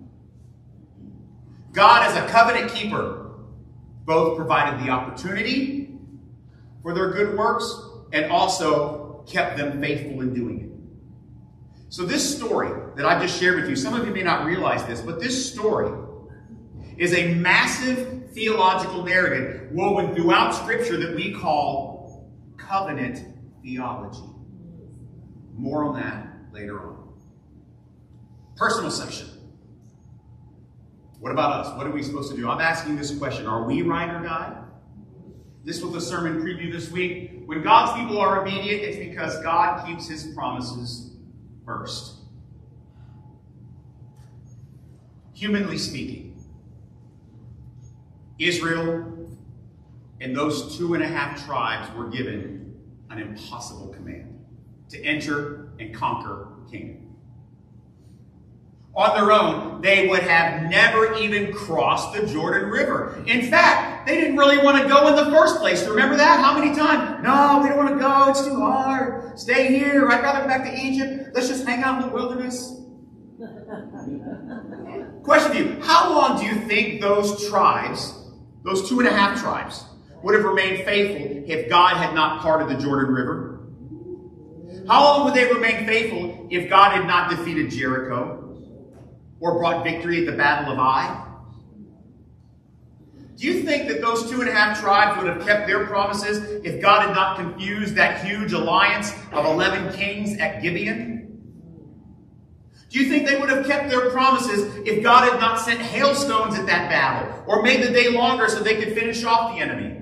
God, 1.74 2.10
as 2.10 2.16
a 2.18 2.28
covenant 2.28 2.74
keeper, 2.74 3.36
both 4.06 4.36
provided 4.36 4.84
the 4.84 4.90
opportunity 4.90 5.94
for 6.82 6.94
their 6.96 7.12
good 7.12 7.38
works 7.38 7.89
and 8.12 8.32
also 8.32 9.24
kept 9.28 9.58
them 9.58 9.80
faithful 9.82 10.22
in 10.22 10.34
doing 10.34 10.62
it. 10.62 10.70
So, 11.90 12.06
this 12.06 12.36
story 12.36 12.70
that 12.96 13.06
I 13.06 13.20
just 13.20 13.40
shared 13.40 13.62
with 13.62 13.70
you, 13.70 13.76
some 13.76 14.00
of 14.00 14.08
you 14.08 14.14
may 14.14 14.22
not 14.22 14.46
realize 14.46 14.86
this, 14.86 15.02
but 15.02 15.20
this 15.20 15.52
story 15.52 15.92
is 16.98 17.14
a 17.14 17.34
massive 17.36 18.32
theological 18.32 19.04
narrative 19.04 19.72
woven 19.72 20.14
throughout 20.14 20.52
Scripture 20.52 20.98
that 20.98 21.16
we 21.16 21.34
call 21.34 22.30
covenant 22.58 23.26
theology. 23.64 24.30
More 25.56 25.86
on 25.86 25.96
that 26.00 26.28
later 26.54 26.80
on. 26.80 27.14
Personal 28.56 28.92
section. 28.92 29.30
What 31.20 31.32
about 31.32 31.66
us? 31.66 31.78
What 31.78 31.88
are 31.88 31.92
we 31.92 32.04
supposed 32.04 32.32
to 32.32 32.38
do? 32.38 32.50
I'm 32.50 32.62
asking 32.62 32.96
this 32.96 33.18
question 33.18 33.48
Are 33.48 33.64
we 33.64 33.82
ride 33.82 34.14
or 34.14 34.24
die? 34.24 34.56
This 35.66 35.82
was 35.82 35.94
the 35.94 36.02
sermon 36.02 36.42
preview 36.42 36.72
this 36.72 36.90
week. 36.90 37.29
When 37.50 37.64
God's 37.64 38.00
people 38.00 38.20
are 38.20 38.42
obedient, 38.42 38.84
it's 38.84 38.98
because 38.98 39.42
God 39.42 39.84
keeps 39.84 40.08
his 40.08 40.24
promises 40.36 41.14
first. 41.66 42.18
Humanly 45.34 45.80
speaking, 45.80 46.40
Israel 48.38 49.32
And 50.22 50.38
those 50.38 50.78
two 50.78 50.94
and 50.94 51.02
a 51.02 51.08
half 51.08 51.44
tribes 51.48 51.92
were 51.98 52.08
given 52.10 52.76
an 53.10 53.18
impossible 53.18 53.88
command 53.88 54.46
to 54.90 55.04
enter 55.04 55.72
and 55.80 55.92
conquer 55.92 56.50
Canaan. 56.72 57.09
On 58.96 59.16
their 59.16 59.32
own, 59.32 59.82
they 59.82 60.08
would 60.08 60.24
have 60.24 60.70
never 60.70 61.14
even 61.16 61.54
crossed 61.54 62.14
the 62.14 62.26
Jordan 62.26 62.70
River. 62.70 63.24
In 63.28 63.50
fact, 63.50 64.08
they 64.08 64.20
didn't 64.20 64.36
really 64.36 64.58
want 64.58 64.82
to 64.82 64.90
go 64.90 65.08
in 65.08 65.16
the 65.16 65.32
first 65.32 65.60
place. 65.60 65.86
Remember 65.88 66.18
that? 66.18 66.40
How 66.40 66.58
many 66.58 66.76
times? 66.76 67.24
No, 67.24 67.60
we 67.62 67.70
don't 67.70 67.78
want 67.78 67.94
to 67.94 68.00
go. 68.00 68.30
It's 68.30 68.46
too 68.46 68.60
hard. 68.60 69.40
Stay 69.40 69.68
here. 69.68 70.10
I'd 70.10 70.22
rather 70.22 70.42
go 70.42 70.48
back 70.48 70.64
to 70.64 70.76
Egypt. 70.76 71.34
Let's 71.34 71.48
just 71.48 71.66
hang 71.66 71.84
out 71.84 72.02
in 72.02 72.10
the 72.10 72.14
wilderness. 72.14 72.76
Question 75.24 75.52
to 75.52 75.58
you 75.58 75.82
How 75.82 76.12
long 76.12 76.40
do 76.40 76.46
you 76.46 76.56
think 76.68 77.00
those 77.00 77.48
tribes, 77.48 78.14
those 78.64 78.90
two 78.90 79.00
and 79.00 79.08
a 79.08 79.12
half 79.12 79.40
tribes, 79.40 79.86
would 80.24 80.34
have 80.34 80.44
remained 80.44 80.84
faithful 80.84 81.44
if 81.48 81.70
God 81.70 81.96
had 81.96 82.16
not 82.16 82.42
parted 82.42 82.68
the 82.68 82.82
Jordan 82.82 83.14
River? 83.14 83.62
How 84.88 85.04
long 85.04 85.26
would 85.26 85.36
they 85.36 85.48
remain 85.48 85.86
faithful 85.86 86.48
if 86.50 86.70
God 86.70 86.92
had 86.92 87.06
not 87.06 87.30
defeated 87.30 87.70
Jericho 87.70 88.49
or 89.40 89.58
brought 89.58 89.84
victory 89.84 90.20
at 90.20 90.26
the 90.26 90.38
Battle 90.38 90.74
of 90.74 90.80
Ai? 90.80 91.26
Do 93.40 93.48
you 93.48 93.64
think 93.64 93.88
that 93.88 94.02
those 94.02 94.30
two 94.30 94.42
and 94.42 94.50
a 94.50 94.54
half 94.54 94.82
tribes 94.82 95.18
would 95.18 95.34
have 95.34 95.46
kept 95.48 95.66
their 95.66 95.86
promises 95.86 96.40
if 96.66 96.82
God 96.82 97.04
had 97.04 97.16
not 97.16 97.38
confused 97.38 97.96
that 97.96 98.26
huge 98.26 98.52
alliance 98.52 99.14
of 99.32 99.46
11 99.46 99.94
kings 99.94 100.38
at 100.40 100.62
Gibeon? 100.62 101.20
Do 102.90 103.00
you 103.00 103.08
think 103.08 103.28
they 103.28 103.40
would 103.40 103.50
have 103.50 103.66
kept 103.66 103.90
their 103.90 104.10
promises 104.10 104.76
if 104.86 105.04
God 105.04 105.32
had 105.32 105.40
not 105.40 105.60
sent 105.60 105.80
hailstones 105.80 106.56
at 106.56 106.66
that 106.66 106.90
battle 106.90 107.44
or 107.48 107.62
made 107.62 107.82
the 107.82 107.92
day 107.92 108.10
longer 108.10 108.50
so 108.50 108.62
they 108.62 108.76
could 108.76 108.94
finish 108.94 109.24
off 109.24 109.54
the 109.54 109.62
enemy? 109.62 110.02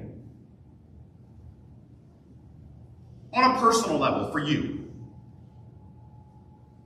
On 3.33 3.55
a 3.55 3.59
personal 3.59 3.99
level, 3.99 4.31
for 4.31 4.39
you, 4.39 4.89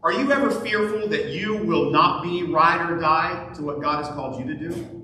are 0.04 0.12
you 0.12 0.32
ever 0.32 0.50
fearful 0.50 1.08
that 1.10 1.28
you 1.28 1.58
will 1.58 1.92
not 1.92 2.24
be 2.24 2.44
ride 2.44 2.90
or 2.90 2.98
die 3.00 3.52
to 3.56 3.62
what 3.62 3.82
God 3.82 4.04
has 4.04 4.14
called 4.16 4.40
you 4.40 4.46
to 4.48 4.56
do? 4.56 5.02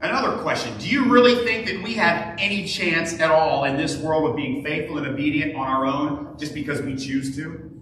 Another 0.00 0.40
question 0.42 0.76
Do 0.78 0.88
you 0.88 1.10
really 1.10 1.44
think 1.44 1.66
that 1.66 1.82
we 1.82 1.94
have 1.94 2.36
any 2.38 2.64
chance 2.66 3.18
at 3.18 3.30
all 3.30 3.64
in 3.64 3.76
this 3.76 3.96
world 3.96 4.30
of 4.30 4.36
being 4.36 4.62
faithful 4.62 4.98
and 4.98 5.06
obedient 5.06 5.56
on 5.56 5.66
our 5.66 5.84
own 5.84 6.36
just 6.38 6.54
because 6.54 6.80
we 6.80 6.94
choose 6.94 7.34
to? 7.36 7.72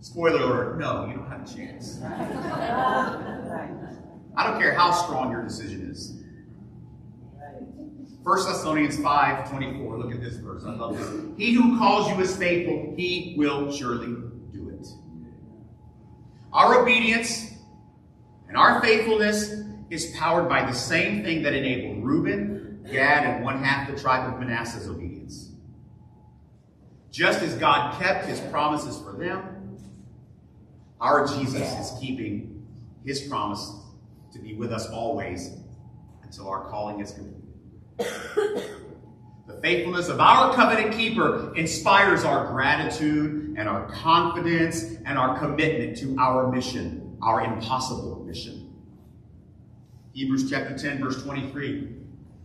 Spoiler 0.00 0.40
alert 0.40 0.78
no, 0.78 1.06
you 1.06 1.14
don't 1.14 1.30
have 1.30 1.50
a 1.50 1.54
chance. 1.56 2.00
I 4.36 4.46
don't 4.46 4.60
care 4.60 4.74
how 4.74 4.92
strong 4.92 5.30
your 5.32 5.42
decision 5.42 5.90
is. 5.90 6.17
1 8.28 8.44
Thessalonians 8.44 8.98
5 8.98 9.48
24. 9.48 9.98
Look 9.98 10.12
at 10.12 10.20
this 10.20 10.36
verse. 10.36 10.62
I 10.66 10.74
love 10.74 10.98
this. 10.98 11.08
He 11.38 11.54
who 11.54 11.78
calls 11.78 12.10
you 12.10 12.20
is 12.22 12.36
faithful, 12.36 12.92
he 12.94 13.34
will 13.38 13.72
surely 13.72 14.08
do 14.52 14.68
it. 14.68 14.86
Our 16.52 16.82
obedience 16.82 17.52
and 18.46 18.54
our 18.54 18.82
faithfulness 18.82 19.54
is 19.88 20.14
powered 20.18 20.46
by 20.46 20.66
the 20.66 20.74
same 20.74 21.24
thing 21.24 21.42
that 21.42 21.54
enabled 21.54 22.04
Reuben, 22.04 22.86
Gad, 22.92 23.24
and 23.24 23.42
one 23.42 23.64
half 23.64 23.90
the 23.90 23.98
tribe 23.98 24.30
of 24.30 24.38
Manasseh's 24.38 24.86
obedience. 24.90 25.52
Just 27.10 27.40
as 27.40 27.54
God 27.54 27.98
kept 27.98 28.26
his 28.26 28.40
promises 28.40 28.98
for 28.98 29.12
them, 29.12 29.78
our 31.00 31.26
Jesus 31.26 31.62
is 31.62 31.98
keeping 31.98 32.66
his 33.06 33.22
promise 33.22 33.72
to 34.34 34.38
be 34.38 34.52
with 34.52 34.70
us 34.70 34.86
always 34.90 35.52
until 36.22 36.46
our 36.46 36.68
calling 36.68 37.00
is 37.00 37.12
complete. 37.12 37.47
The 37.98 39.58
faithfulness 39.60 40.08
of 40.08 40.20
our 40.20 40.54
covenant 40.54 40.94
keeper 40.94 41.52
inspires 41.56 42.24
our 42.24 42.52
gratitude 42.52 43.56
and 43.58 43.68
our 43.68 43.88
confidence 43.88 44.84
and 45.04 45.18
our 45.18 45.38
commitment 45.38 45.96
to 45.98 46.16
our 46.18 46.50
mission, 46.50 47.16
our 47.20 47.42
impossible 47.42 48.24
mission. 48.24 48.72
Hebrews 50.12 50.48
chapter 50.50 50.76
10, 50.76 51.00
verse 51.02 51.22
23. 51.22 51.88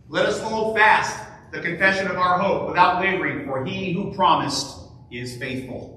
Let 0.08 0.26
us 0.26 0.40
hold 0.40 0.76
fast 0.76 1.18
the 1.52 1.60
confession 1.60 2.08
of 2.08 2.16
our 2.16 2.38
hope 2.38 2.68
without 2.68 3.00
wavering, 3.00 3.46
for 3.46 3.64
he 3.64 3.92
who 3.92 4.12
promised 4.14 4.76
is 5.10 5.36
faithful. 5.36 5.94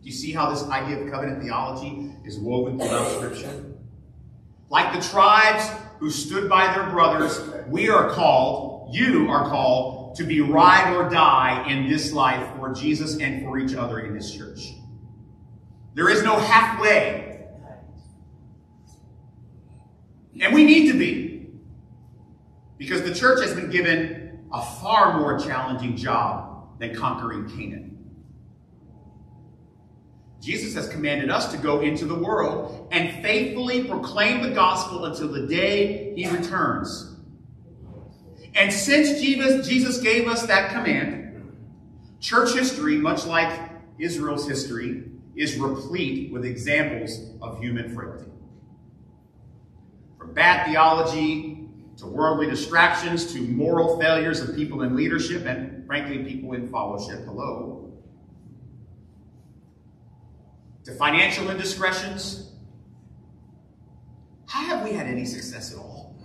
Do 0.00 0.06
you 0.06 0.12
see 0.12 0.32
how 0.32 0.50
this 0.50 0.62
idea 0.64 1.02
of 1.02 1.10
covenant 1.10 1.42
theology 1.42 2.12
is 2.24 2.38
woven 2.38 2.78
throughout 2.78 3.10
Scripture? 3.16 3.64
Like 4.70 4.94
the 4.94 5.06
tribes 5.06 5.68
who 5.98 6.10
stood 6.10 6.48
by 6.48 6.72
their 6.74 6.90
brothers, 6.90 7.40
we 7.68 7.88
are 7.88 8.10
called, 8.10 8.94
you 8.94 9.28
are 9.28 9.48
called, 9.48 10.16
to 10.16 10.24
be 10.24 10.40
ride 10.40 10.94
or 10.94 11.08
die 11.08 11.68
in 11.68 11.88
this 11.88 12.12
life 12.12 12.46
for 12.56 12.72
Jesus 12.72 13.18
and 13.18 13.42
for 13.42 13.58
each 13.58 13.74
other 13.74 14.00
in 14.00 14.14
this 14.14 14.34
church. 14.34 14.74
There 15.94 16.08
is 16.08 16.22
no 16.22 16.38
halfway 16.38 17.26
And 20.40 20.54
we 20.54 20.64
need 20.64 20.90
to 20.92 20.98
be. 20.98 21.48
Because 22.78 23.02
the 23.02 23.14
church 23.14 23.42
has 23.44 23.54
been 23.54 23.70
given 23.70 24.46
a 24.52 24.62
far 24.62 25.18
more 25.18 25.38
challenging 25.38 25.96
job 25.96 26.78
than 26.78 26.94
conquering 26.94 27.48
Canaan. 27.48 27.95
Jesus 30.46 30.74
has 30.74 30.88
commanded 30.88 31.28
us 31.28 31.50
to 31.50 31.58
go 31.58 31.80
into 31.80 32.04
the 32.04 32.14
world 32.14 32.86
and 32.92 33.20
faithfully 33.20 33.82
proclaim 33.82 34.44
the 34.44 34.50
gospel 34.50 35.06
until 35.06 35.26
the 35.26 35.44
day 35.44 36.14
he 36.14 36.28
returns. 36.28 37.16
And 38.54 38.72
since 38.72 39.20
Jesus, 39.20 39.98
gave 39.98 40.28
us 40.28 40.46
that 40.46 40.70
command, 40.70 41.52
church 42.20 42.54
history, 42.54 42.96
much 42.96 43.26
like 43.26 43.72
Israel's 43.98 44.46
history, 44.46 45.10
is 45.34 45.58
replete 45.58 46.32
with 46.32 46.44
examples 46.44 47.32
of 47.42 47.58
human 47.58 47.92
frailty. 47.92 48.30
From 50.16 50.32
bad 50.32 50.68
theology 50.68 51.68
to 51.96 52.06
worldly 52.06 52.48
distractions 52.48 53.32
to 53.32 53.40
moral 53.40 53.98
failures 53.98 54.38
of 54.38 54.54
people 54.54 54.82
in 54.82 54.94
leadership 54.94 55.44
and, 55.44 55.84
frankly, 55.88 56.18
people 56.18 56.52
in 56.52 56.70
fellowship. 56.70 57.24
Hello. 57.24 57.75
To 60.86 60.92
financial 60.92 61.50
indiscretions. 61.50 62.52
How 64.46 64.62
have 64.66 64.84
we 64.84 64.92
had 64.92 65.08
any 65.08 65.24
success 65.24 65.72
at 65.72 65.78
all? 65.78 66.16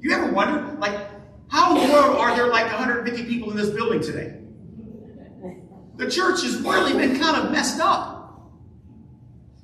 You 0.00 0.12
ever 0.12 0.32
wonder, 0.32 0.78
like, 0.78 0.98
how 1.48 1.76
in 1.76 1.86
the 1.86 1.92
world 1.92 2.16
are 2.16 2.34
there 2.34 2.48
like 2.48 2.64
150 2.64 3.24
people 3.26 3.50
in 3.50 3.56
this 3.58 3.68
building 3.68 4.00
today? 4.00 4.40
The 5.96 6.10
church 6.10 6.42
has 6.42 6.56
really 6.56 6.94
been 6.94 7.20
kind 7.20 7.36
of 7.36 7.52
messed 7.52 7.78
up. 7.78 8.48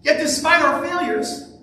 Yet, 0.03 0.19
despite 0.19 0.61
our 0.61 0.87
failures, 0.87 1.57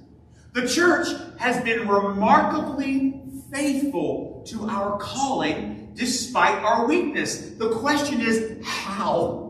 the 0.53 0.67
church 0.67 1.07
has 1.38 1.63
been 1.63 1.88
remarkably 1.88 3.21
faithful 3.51 4.43
to 4.47 4.67
our 4.67 4.97
calling 4.97 5.91
despite 5.93 6.63
our 6.63 6.88
weakness. 6.88 7.51
The 7.51 7.69
question 7.75 8.21
is, 8.21 8.65
how? 8.65 9.48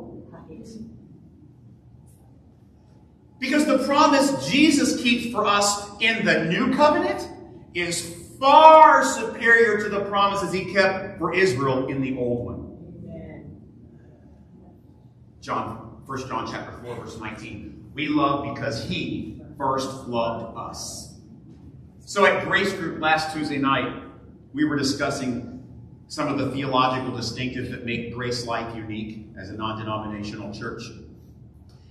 Because 3.40 3.66
the 3.66 3.80
promise 3.86 4.50
Jesus 4.50 5.02
keeps 5.02 5.34
for 5.34 5.46
us 5.46 5.90
in 6.02 6.26
the 6.26 6.46
new 6.46 6.76
covenant 6.76 7.28
is 7.74 8.16
far 8.40 9.04
superior 9.04 9.82
to 9.82 9.90
the 9.90 10.02
promises 10.06 10.52
he 10.52 10.74
kept 10.74 11.18
for 11.18 11.34
Israel 11.34 11.88
in 11.88 12.02
the 12.02 12.18
old 12.18 12.46
one. 12.46 12.66
John, 15.42 16.02
1 16.06 16.28
John 16.28 16.52
chapter 16.52 16.78
4, 16.84 16.96
verse 16.96 17.18
19. 17.18 17.92
We 17.94 18.08
love 18.08 18.54
because 18.54 18.84
he 18.84 19.42
first 19.58 20.08
loved 20.08 20.58
us. 20.58 21.16
So 22.00 22.26
at 22.26 22.46
Grace 22.46 22.74
Group 22.74 23.02
last 23.02 23.34
Tuesday 23.34 23.58
night, 23.58 24.04
we 24.54 24.66
were 24.66 24.76
discussing 24.76 25.64
some 26.08 26.28
of 26.28 26.40
the 26.40 26.52
theological 26.52 27.12
distinctives 27.12 27.70
that 27.72 27.86
make 27.86 28.14
Grace 28.14 28.46
Life 28.46 28.76
unique 28.76 29.28
as 29.40 29.50
a 29.50 29.54
non-denominational 29.54 30.54
church. 30.54 30.82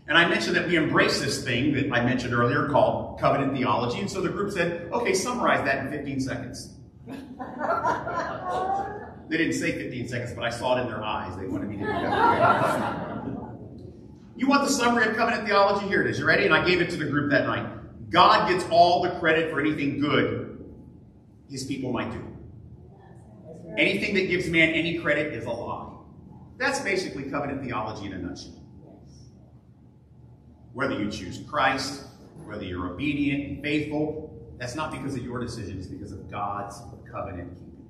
And 0.08 0.16
I 0.16 0.26
mentioned 0.26 0.56
that 0.56 0.66
we 0.66 0.76
embrace 0.76 1.20
this 1.20 1.44
thing 1.44 1.74
that 1.74 1.92
I 1.92 2.02
mentioned 2.02 2.32
earlier 2.32 2.66
called 2.68 3.20
covenant 3.20 3.54
theology. 3.54 4.00
And 4.00 4.10
so 4.10 4.22
the 4.22 4.30
group 4.30 4.50
said, 4.52 4.90
okay, 4.90 5.12
summarize 5.12 5.62
that 5.66 5.84
in 5.84 5.90
15 5.90 6.20
seconds. 6.20 6.72
they 7.06 7.14
didn't 9.36 9.52
say 9.52 9.72
15 9.72 10.08
seconds, 10.08 10.32
but 10.32 10.44
I 10.44 10.50
saw 10.50 10.78
it 10.78 10.82
in 10.82 10.88
their 10.88 11.04
eyes. 11.04 11.36
They 11.36 11.46
wanted 11.46 11.68
me 11.68 11.76
to 11.76 11.82
do 11.82 11.88
that. 11.88 13.26
you 14.36 14.48
want 14.48 14.66
the 14.66 14.72
summary 14.72 15.08
of 15.08 15.16
covenant 15.16 15.46
theology? 15.46 15.86
Here 15.88 16.00
it 16.00 16.08
is. 16.08 16.18
You 16.18 16.24
ready? 16.24 16.46
And 16.46 16.54
I 16.54 16.64
gave 16.64 16.80
it 16.80 16.88
to 16.90 16.96
the 16.96 17.04
group 17.04 17.30
that 17.30 17.44
night. 17.44 17.68
God 18.08 18.48
gets 18.48 18.64
all 18.70 19.02
the 19.02 19.10
credit 19.20 19.50
for 19.50 19.60
anything 19.60 20.00
good 20.00 20.64
his 21.50 21.64
people 21.64 21.92
might 21.92 22.12
do. 22.12 22.24
Anything 23.76 24.14
that 24.14 24.28
gives 24.28 24.48
man 24.48 24.70
any 24.70 24.98
credit 24.98 25.34
is 25.34 25.44
a 25.44 25.50
lie. 25.50 25.92
That's 26.56 26.80
basically 26.80 27.24
covenant 27.24 27.62
theology 27.62 28.06
in 28.06 28.14
a 28.14 28.18
nutshell. 28.18 28.57
Whether 30.78 30.94
you 30.94 31.10
choose 31.10 31.40
Christ, 31.50 32.04
whether 32.46 32.62
you're 32.62 32.86
obedient 32.86 33.48
and 33.48 33.62
faithful, 33.64 34.32
That's 34.58 34.76
not 34.76 34.92
because 34.92 35.16
of 35.16 35.24
your 35.24 35.40
decision, 35.40 35.76
it's 35.76 35.88
because 35.88 36.12
of 36.12 36.30
God's 36.30 36.80
covenant 37.10 37.52
keeping. 37.54 37.88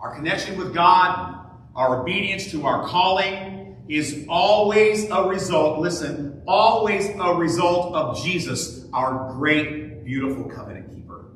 Our 0.00 0.14
connection 0.14 0.56
with 0.56 0.72
God, 0.72 1.44
our 1.76 2.00
obedience 2.00 2.50
to 2.52 2.64
our 2.64 2.88
calling 2.88 3.76
is 3.86 4.24
always 4.30 5.10
a 5.10 5.24
result, 5.24 5.80
listen, 5.80 6.42
always 6.46 7.10
a 7.20 7.34
result 7.34 7.94
of 7.94 8.24
Jesus, 8.24 8.86
our 8.94 9.34
great, 9.34 10.06
beautiful 10.06 10.44
covenant 10.44 10.90
keeper. 10.90 11.26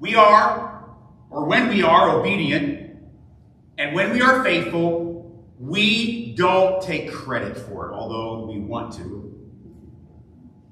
We 0.00 0.14
are, 0.14 0.86
or 1.28 1.44
when 1.44 1.68
we 1.68 1.82
are 1.82 2.18
obedient, 2.18 2.96
and 3.76 3.94
when 3.94 4.14
we 4.14 4.22
are 4.22 4.42
faithful, 4.42 5.44
we 5.60 6.23
don't 6.34 6.82
take 6.82 7.12
credit 7.12 7.56
for 7.56 7.90
it, 7.90 7.94
although 7.94 8.46
we 8.46 8.60
want 8.60 8.94
to. 8.94 9.30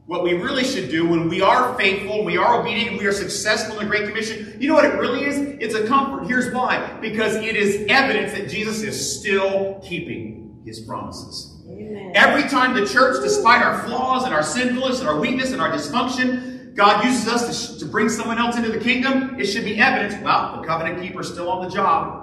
What 0.07 0.25
we 0.25 0.35
really 0.35 0.65
should 0.65 0.91
do 0.91 1.07
when 1.07 1.29
we 1.29 1.41
are 1.41 1.75
faithful, 1.77 2.25
we 2.25 2.37
are 2.37 2.61
obedient, 2.61 2.99
we 2.99 3.07
are 3.07 3.13
successful 3.13 3.79
in 3.79 3.85
the 3.85 3.91
Great 3.91 4.09
Commission, 4.09 4.57
you 4.61 4.69
know 4.69 4.75
what 4.75 4.85
it 4.85 4.95
really 4.95 5.25
is? 5.25 5.39
It's 5.39 5.75
a 5.75 5.87
comfort. 5.87 6.27
Here's 6.27 6.53
why. 6.53 6.99
Because 7.01 7.37
it 7.37 7.57
is 7.57 7.87
evidence 7.89 8.33
that 8.33 8.49
Jesus 8.49 8.83
is 8.83 9.21
still 9.21 9.81
keeping 9.83 10.61
his 10.65 10.81
promises. 10.81 11.63
Amen. 11.69 12.13
Every 12.15 12.49
time 12.49 12.75
the 12.75 12.87
church, 12.87 13.23
despite 13.23 13.63
our 13.63 13.83
flaws 13.85 14.25
and 14.25 14.35
our 14.35 14.43
sinfulness 14.43 15.01
and 15.01 15.09
our 15.09 15.19
weakness 15.19 15.53
and 15.53 15.61
our 15.61 15.71
dysfunction, 15.71 16.75
God 16.75 17.05
uses 17.05 17.29
us 17.29 17.75
to, 17.75 17.79
to 17.81 17.87
bring 17.87 18.09
someone 18.09 18.39
else 18.39 18.57
into 18.57 18.71
the 18.71 18.81
kingdom, 18.81 19.39
it 19.39 19.47
should 19.47 19.65
be 19.65 19.79
evidence. 19.79 20.23
Well, 20.23 20.61
the 20.61 20.67
covenant 20.67 21.03
keeper 21.03 21.21
is 21.21 21.29
still 21.29 21.51
on 21.51 21.65
the 21.65 21.71
job. 21.75 22.23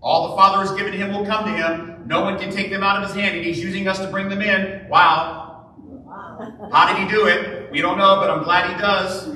All 0.00 0.30
the 0.30 0.36
Father 0.36 0.66
has 0.66 0.76
given 0.76 0.92
him 0.92 1.12
will 1.12 1.24
come 1.24 1.44
to 1.44 1.52
him. 1.52 1.91
No 2.06 2.22
one 2.22 2.38
can 2.38 2.50
take 2.50 2.70
them 2.70 2.82
out 2.82 3.02
of 3.02 3.08
his 3.08 3.16
hand, 3.16 3.36
and 3.36 3.44
he's 3.44 3.62
using 3.62 3.88
us 3.88 3.98
to 3.98 4.08
bring 4.08 4.28
them 4.28 4.42
in. 4.42 4.88
Wow. 4.88 5.48
How 6.72 6.92
did 6.92 7.02
he 7.02 7.08
do 7.14 7.26
it? 7.26 7.70
We 7.70 7.80
don't 7.80 7.98
know, 7.98 8.16
but 8.16 8.30
I'm 8.30 8.42
glad 8.42 8.74
he 8.74 8.80
does. 8.80 9.28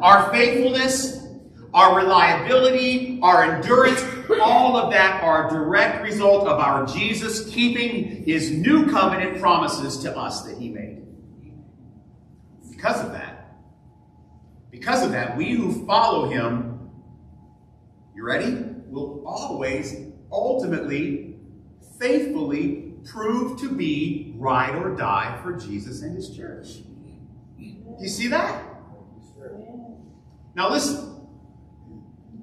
Our 0.00 0.30
faithfulness, 0.30 1.26
our 1.74 1.96
reliability, 1.96 3.18
our 3.22 3.42
endurance, 3.44 4.02
all 4.40 4.76
of 4.76 4.92
that 4.92 5.22
are 5.22 5.48
a 5.48 5.50
direct 5.50 6.02
result 6.02 6.46
of 6.46 6.60
our 6.60 6.86
Jesus 6.86 7.48
keeping 7.50 8.24
his 8.24 8.50
new 8.50 8.86
covenant 8.86 9.40
promises 9.40 9.98
to 9.98 10.16
us 10.16 10.42
that 10.42 10.58
he 10.58 10.68
made. 10.68 11.02
Because 12.70 13.04
of 13.04 13.12
that, 13.12 13.56
because 14.70 15.02
of 15.02 15.10
that, 15.10 15.36
we 15.36 15.52
who 15.52 15.84
follow 15.86 16.28
him, 16.28 16.90
you 18.14 18.24
ready? 18.24 18.64
Will 18.86 19.24
always, 19.26 19.94
ultimately, 20.30 21.36
faithfully 21.98 22.94
prove 23.04 23.58
to 23.60 23.70
be 23.70 24.34
ride 24.36 24.74
or 24.74 24.94
die 24.94 25.38
for 25.42 25.52
Jesus 25.52 26.02
and 26.02 26.14
his 26.14 26.36
church. 26.36 26.82
Do 27.58 28.04
you 28.04 28.08
see 28.08 28.28
that? 28.28 28.64
Now 30.54 30.70
listen. 30.70 31.26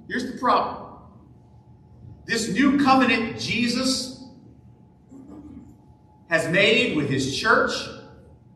Here's 0.08 0.32
the 0.32 0.38
problem. 0.38 1.00
This 2.26 2.50
new 2.50 2.84
covenant 2.84 3.40
Jesus 3.40 4.24
has 6.30 6.50
made 6.52 6.96
with 6.96 7.10
his 7.10 7.38
church 7.38 7.72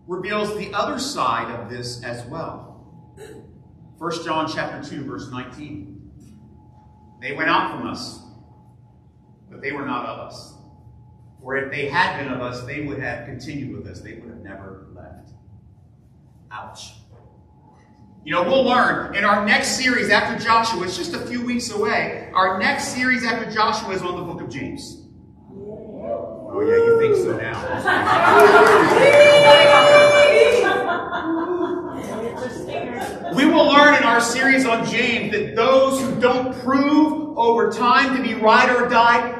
reveals 0.07 0.57
the 0.57 0.73
other 0.73 0.99
side 0.99 1.53
of 1.53 1.69
this 1.69 2.03
as 2.03 2.25
well. 2.25 2.83
1 3.99 4.23
John 4.25 4.49
chapter 4.51 4.87
2 4.89 5.03
verse 5.03 5.29
19. 5.29 6.11
They 7.21 7.33
went 7.33 7.49
out 7.49 7.77
from 7.77 7.87
us, 7.87 8.21
but 9.49 9.62
they 9.62 9.71
were 9.71 9.85
not 9.85 10.05
of 10.05 10.19
us. 10.19 10.53
For 11.41 11.55
if 11.57 11.71
they 11.71 11.88
had 11.88 12.21
been 12.21 12.31
of 12.31 12.41
us, 12.41 12.63
they 12.65 12.81
would 12.81 12.99
have 12.99 13.25
continued 13.25 13.75
with 13.75 13.88
us. 13.88 14.01
They 14.01 14.15
would 14.15 14.29
have 14.29 14.43
never 14.43 14.88
left. 14.93 15.31
Ouch. 16.51 16.93
You 18.25 18.33
know, 18.33 18.43
we'll 18.43 18.65
learn 18.65 19.15
in 19.15 19.23
our 19.23 19.45
next 19.45 19.77
series 19.77 20.09
after 20.09 20.43
Joshua, 20.43 20.83
it's 20.83 20.97
just 20.97 21.13
a 21.13 21.19
few 21.19 21.43
weeks 21.45 21.71
away. 21.71 22.29
Our 22.33 22.59
next 22.59 22.89
series 22.89 23.25
after 23.25 23.49
Joshua 23.49 23.91
is 23.91 24.01
on 24.01 24.17
the 24.17 24.23
book 24.23 24.41
of 24.41 24.49
James. 24.49 25.05
Oh, 25.51 26.62
yeah, 26.62 26.75
you 26.75 26.99
think 26.99 27.15
so 27.15 27.38
now. 27.38 27.55
we 33.35 33.45
will 33.45 33.67
learn 33.67 33.95
in 33.95 34.03
our 34.03 34.19
series 34.19 34.65
on 34.65 34.85
James 34.85 35.31
that 35.31 35.55
those 35.55 36.01
who 36.01 36.19
don't 36.19 36.53
prove 36.62 37.28
over 37.37 37.71
time 37.71 38.15
to 38.15 38.23
be 38.23 38.33
ride 38.35 38.69
or 38.75 38.87
die 38.87 39.39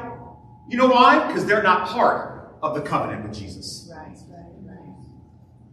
you 0.70 0.76
know 0.76 0.86
why? 0.86 1.26
Because 1.26 1.44
they're 1.46 1.64
not 1.64 1.88
part 1.88 2.54
of 2.62 2.76
the 2.76 2.80
covenant 2.80 3.24
with 3.24 3.36
Jesus. 3.36 3.90
Right, 3.92 4.16
right, 4.28 4.52
right. 4.62 4.94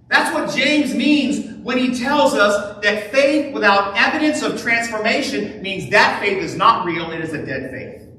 That's 0.09 0.33
what 0.33 0.49
James 0.55 0.95
means 0.95 1.63
when 1.63 1.77
he 1.77 1.93
tells 1.93 2.33
us 2.33 2.83
that 2.83 3.11
faith 3.11 3.53
without 3.53 3.95
evidence 3.95 4.41
of 4.41 4.59
transformation 4.59 5.61
means 5.61 5.91
that 5.91 6.19
faith 6.19 6.41
is 6.41 6.55
not 6.55 6.83
real, 6.83 7.11
it 7.11 7.21
is 7.21 7.31
a 7.33 7.45
dead 7.45 7.69
faith. 7.69 8.09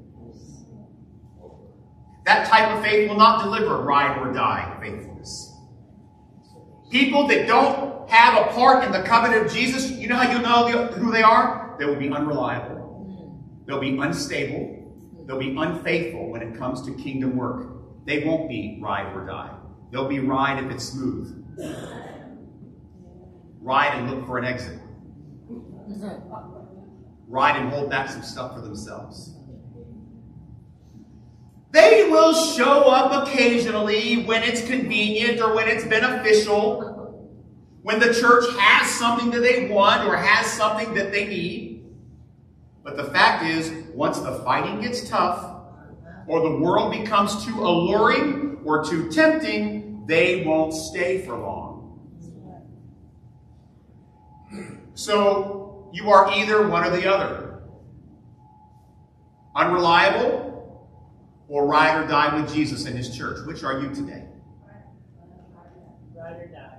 That 2.27 2.47
type 2.47 2.77
of 2.77 2.85
faith 2.85 3.09
will 3.09 3.17
not 3.17 3.43
deliver 3.43 3.79
ride 3.79 4.17
or 4.19 4.33
die 4.33 4.79
faithfulness. 4.81 5.53
People 6.93 7.27
that 7.27 7.49
don't 7.49 8.09
have 8.09 8.47
a 8.47 8.53
part 8.53 8.85
in 8.85 8.93
the 8.93 9.03
covenant 9.03 9.47
of 9.47 9.53
Jesus, 9.53 9.91
you 9.91 10.07
know 10.07 10.15
how 10.15 10.31
you 10.31 10.39
know 10.39 10.87
who 10.93 11.11
they 11.11 11.23
are? 11.23 11.75
They 11.81 11.87
will 11.87 11.97
be 11.97 12.09
unreliable. 12.09 12.78
They'll 13.69 13.79
be 13.79 13.99
unstable. 13.99 15.25
They'll 15.27 15.39
be 15.39 15.55
unfaithful 15.55 16.31
when 16.31 16.41
it 16.41 16.57
comes 16.59 16.81
to 16.87 16.95
kingdom 16.95 17.37
work. 17.37 17.69
They 18.07 18.25
won't 18.25 18.49
be 18.49 18.79
ride 18.81 19.15
or 19.15 19.27
die. 19.27 19.55
They'll 19.93 20.09
be 20.09 20.21
ride 20.21 20.65
if 20.65 20.71
it's 20.71 20.85
smooth. 20.87 21.45
Ride 23.61 23.99
and 23.99 24.11
look 24.11 24.27
for 24.27 24.39
an 24.39 24.47
exit. 24.47 24.79
Ride 27.29 27.61
and 27.61 27.69
hold 27.69 27.91
back 27.91 28.09
some 28.09 28.23
stuff 28.23 28.55
for 28.55 28.63
themselves. 28.63 29.35
They 31.71 32.09
will 32.09 32.33
show 32.33 32.85
up 32.85 33.29
occasionally 33.29 34.25
when 34.25 34.45
it's 34.45 34.67
convenient 34.67 35.43
or 35.43 35.55
when 35.55 35.69
it's 35.69 35.85
beneficial, 35.85 37.37
when 37.83 38.01
the 38.01 38.15
church 38.15 38.47
has 38.59 38.91
something 38.93 39.31
that 39.31 39.41
they 39.41 39.69
want 39.69 40.09
or 40.09 40.17
has 40.17 40.47
something 40.47 40.95
that 40.95 41.13
they 41.13 41.27
need. 41.27 41.68
But 42.89 42.97
the 42.97 43.13
fact 43.13 43.45
is, 43.45 43.71
once 43.93 44.19
the 44.19 44.37
fighting 44.37 44.81
gets 44.81 45.07
tough, 45.07 45.57
or 46.27 46.41
the 46.41 46.57
world 46.57 46.91
becomes 46.91 47.45
too 47.45 47.61
alluring 47.61 48.61
or 48.65 48.83
too 48.83 49.11
tempting, 49.11 50.07
they 50.07 50.43
won't 50.43 50.73
stay 50.73 51.21
for 51.27 51.37
long. 51.37 52.01
So 54.95 55.91
you 55.93 56.09
are 56.11 56.33
either 56.33 56.67
one 56.67 56.83
or 56.83 56.89
the 56.89 57.07
other. 57.13 57.61
Unreliable 59.55 60.89
or 61.47 61.67
ride 61.67 62.03
or 62.03 62.09
die 62.09 62.41
with 62.41 62.55
Jesus 62.55 62.87
and 62.87 62.97
his 62.97 63.15
church. 63.15 63.47
Which 63.47 63.65
are 63.65 63.81
you 63.81 63.95
today? 63.95 64.25
Ride 66.17 66.37
or 66.37 66.47
die. 66.47 66.79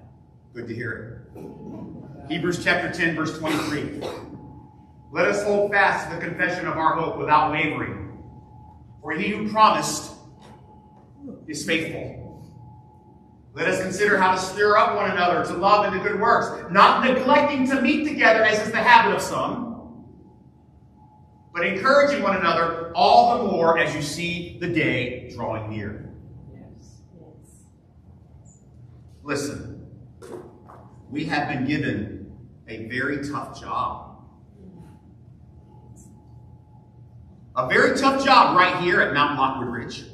Good 0.55 0.67
to 0.69 0.73
hear 0.73 1.27
it. 1.35 2.31
Hebrews 2.31 2.63
chapter 2.63 2.91
10, 2.91 3.15
verse 3.15 3.37
23. 3.37 4.28
Let 5.11 5.27
us 5.27 5.43
hold 5.43 5.71
fast 5.71 6.09
to 6.09 6.15
the 6.15 6.21
confession 6.21 6.67
of 6.67 6.77
our 6.77 6.95
hope 6.95 7.17
without 7.17 7.51
wavering. 7.51 8.21
For 9.01 9.13
he 9.13 9.29
who 9.29 9.51
promised 9.51 10.13
is 11.47 11.65
faithful. 11.65 12.19
Let 13.55 13.67
us 13.67 13.81
consider 13.81 14.17
how 14.17 14.35
to 14.35 14.37
stir 14.37 14.77
up 14.77 14.95
one 14.95 15.09
another 15.09 15.43
to 15.45 15.53
love 15.53 15.85
and 15.85 16.01
to 16.01 16.07
good 16.07 16.21
works, 16.21 16.71
not 16.71 17.03
neglecting 17.03 17.67
to 17.69 17.81
meet 17.81 18.07
together 18.07 18.43
as 18.43 18.59
is 18.59 18.71
the 18.71 18.77
habit 18.77 19.15
of 19.15 19.21
some, 19.21 20.05
but 21.53 21.65
encouraging 21.65 22.21
one 22.21 22.37
another 22.37 22.91
all 22.93 23.39
the 23.39 23.51
more 23.51 23.79
as 23.79 23.95
you 23.95 24.03
see 24.03 24.59
the 24.59 24.67
day 24.67 25.31
drawing 25.33 25.71
near. 25.71 26.13
Yes. 26.53 27.01
Yes. 27.19 27.57
Listen, 29.23 29.87
we 31.09 31.25
have 31.25 31.49
been 31.49 31.65
given 31.65 32.31
a 32.67 32.85
very 32.85 33.27
tough 33.27 33.59
job 33.59 34.08
A 37.59 37.67
very 37.67 37.97
tough 37.97 38.23
job 38.23 38.55
right 38.55 38.81
here 38.81 39.01
at 39.01 39.13
Mount 39.13 39.37
Lockwood 39.37 39.67
Ridge. 39.67 40.05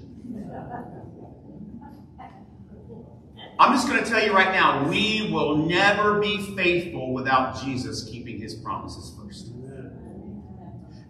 I'm 3.60 3.71
just 3.71 3.88
going 3.88 4.03
to 4.03 4.10
tell 4.10 4.25
you 4.25 4.34
right 4.34 4.51
now, 4.51 4.89
we 4.89 5.29
will 5.31 5.58
never 5.58 6.19
be 6.19 6.55
faithful 6.55 7.13
without 7.13 7.62
Jesus 7.62 8.10
keeping 8.10 8.41
his 8.41 8.55
promises 8.55 9.13
first. 9.15 9.51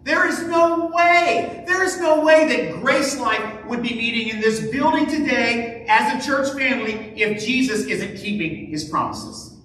There 0.04 0.28
is 0.28 0.42
no 0.46 0.90
way, 0.94 1.64
there 1.66 1.82
is 1.82 1.98
no 1.98 2.22
way 2.22 2.46
that 2.48 2.82
Grace 2.82 3.18
Life 3.18 3.64
would 3.64 3.82
be 3.82 3.94
meeting 3.94 4.28
in 4.28 4.38
this 4.38 4.70
building 4.70 5.06
today 5.06 5.86
as 5.88 6.22
a 6.22 6.26
church 6.26 6.52
family 6.54 7.14
if 7.16 7.42
Jesus 7.42 7.86
isn't 7.86 8.18
keeping 8.18 8.66
his 8.66 8.84
promises. 8.84 9.56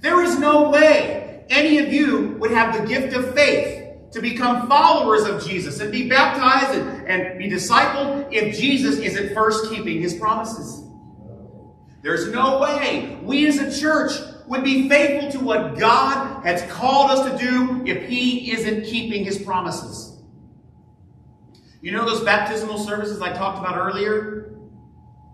There 0.00 0.24
is 0.24 0.38
no 0.38 0.70
way 0.70 1.44
any 1.50 1.76
of 1.80 1.92
you 1.92 2.28
would 2.40 2.50
have 2.50 2.80
the 2.80 2.86
gift 2.86 3.14
of 3.14 3.34
faith 3.34 3.81
to 4.12 4.20
become 4.20 4.68
followers 4.68 5.24
of 5.24 5.44
Jesus 5.44 5.80
and 5.80 5.90
be 5.90 6.08
baptized 6.08 6.78
and, 6.78 7.08
and 7.08 7.38
be 7.38 7.48
discipled 7.48 8.28
if 8.30 8.58
Jesus 8.58 8.98
isn't 8.98 9.34
first 9.34 9.70
keeping 9.70 10.00
his 10.00 10.14
promises. 10.14 10.82
There's 12.02 12.28
no 12.32 12.60
way 12.60 13.18
we 13.22 13.46
as 13.46 13.58
a 13.58 13.80
church 13.80 14.12
would 14.46 14.64
be 14.64 14.88
faithful 14.88 15.30
to 15.30 15.44
what 15.44 15.78
God 15.78 16.44
has 16.44 16.62
called 16.70 17.10
us 17.10 17.30
to 17.30 17.38
do 17.38 17.82
if 17.86 18.08
He 18.08 18.52
isn't 18.52 18.84
keeping 18.84 19.24
His 19.24 19.38
promises. 19.38 20.18
You 21.80 21.92
know 21.92 22.04
those 22.04 22.22
baptismal 22.22 22.78
services 22.78 23.20
I 23.20 23.32
talked 23.32 23.58
about 23.58 23.76
earlier? 23.76 24.52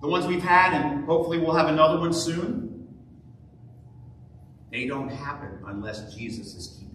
The 0.00 0.08
ones 0.08 0.26
we've 0.26 0.42
had, 0.42 0.74
and 0.74 1.04
hopefully 1.04 1.38
we'll 1.38 1.54
have 1.54 1.68
another 1.68 1.98
one 1.98 2.12
soon? 2.12 2.86
They 4.70 4.86
don't 4.86 5.08
happen 5.08 5.58
unless 5.66 6.14
Jesus 6.14 6.54
is 6.54 6.76
keeping. 6.78 6.87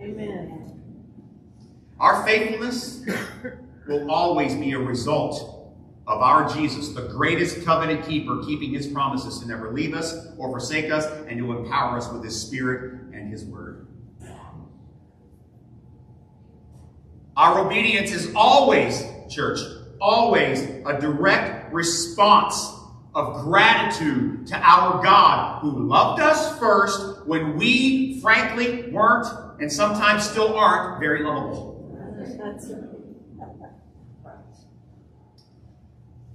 Amen. 0.00 0.80
Our 1.98 2.24
faithfulness 2.24 3.04
will 3.88 4.10
always 4.10 4.54
be 4.54 4.72
a 4.72 4.78
result 4.78 5.74
of 6.06 6.22
our 6.22 6.48
Jesus, 6.48 6.90
the 6.90 7.02
greatest 7.02 7.64
covenant 7.64 8.06
keeper, 8.06 8.42
keeping 8.44 8.72
his 8.72 8.86
promises 8.86 9.40
to 9.40 9.48
never 9.48 9.72
leave 9.72 9.94
us 9.94 10.28
or 10.38 10.50
forsake 10.50 10.90
us 10.90 11.04
and 11.28 11.38
to 11.38 11.52
empower 11.52 11.98
us 11.98 12.10
with 12.10 12.24
his 12.24 12.40
spirit 12.40 13.02
and 13.12 13.30
his 13.30 13.44
word. 13.44 13.86
Our 17.36 17.66
obedience 17.66 18.10
is 18.10 18.32
always, 18.34 19.04
church, 19.28 19.60
always 20.00 20.62
a 20.62 20.98
direct 21.00 21.72
response 21.72 22.77
of 23.18 23.42
gratitude 23.42 24.46
to 24.46 24.56
our 24.56 25.02
God 25.02 25.60
who 25.60 25.88
loved 25.88 26.22
us 26.22 26.56
first 26.60 27.26
when 27.26 27.56
we, 27.56 28.20
frankly, 28.20 28.92
weren't 28.92 29.26
and 29.60 29.70
sometimes 29.70 30.22
still 30.22 30.56
aren't 30.56 31.00
very 31.00 31.24
lovable. 31.24 31.74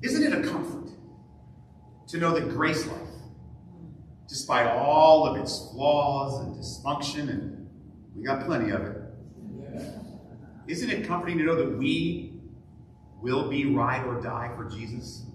Isn't 0.01 0.23
it 0.23 0.33
a 0.33 0.49
comfort 0.49 0.89
to 2.07 2.17
know 2.17 2.37
that 2.37 2.49
grace 2.49 2.85
life, 2.85 2.99
despite 4.27 4.67
all 4.67 5.25
of 5.25 5.39
its 5.39 5.69
flaws 5.71 6.41
and 6.41 6.53
dysfunction, 6.53 7.29
and 7.29 7.69
we 8.13 8.25
got 8.25 8.45
plenty 8.45 8.71
of 8.71 8.81
it, 8.81 8.97
isn't 10.67 10.89
it 10.89 11.07
comforting 11.07 11.37
to 11.37 11.45
know 11.45 11.55
that 11.55 11.77
we 11.77 12.33
will 13.21 13.49
be 13.49 13.67
ride 13.67 14.05
or 14.05 14.19
die 14.19 14.51
for 14.57 14.65
Jesus 14.65 15.27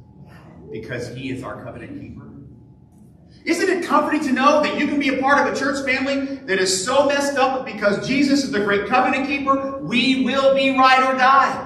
because 0.71 1.09
he 1.09 1.31
is 1.31 1.43
our 1.43 1.63
covenant 1.65 2.01
keeper? 2.01 2.29
Isn't 3.45 3.69
it 3.69 3.87
comforting 3.87 4.21
to 4.25 4.33
know 4.33 4.63
that 4.63 4.79
you 4.79 4.87
can 4.87 4.99
be 4.99 5.09
a 5.09 5.23
part 5.23 5.47
of 5.47 5.55
a 5.55 5.59
church 5.59 5.85
family 5.85 6.37
that 6.47 6.59
is 6.59 6.85
so 6.85 7.07
messed 7.07 7.39
up 7.39 7.65
because 7.65 8.07
Jesus 8.07 8.45
is 8.45 8.51
the 8.51 8.61
great 8.61 8.87
covenant 8.89 9.27
keeper, 9.27 9.79
we 9.79 10.25
will 10.25 10.55
be 10.55 10.77
ride 10.77 11.03
or 11.03 11.17
die? 11.17 11.65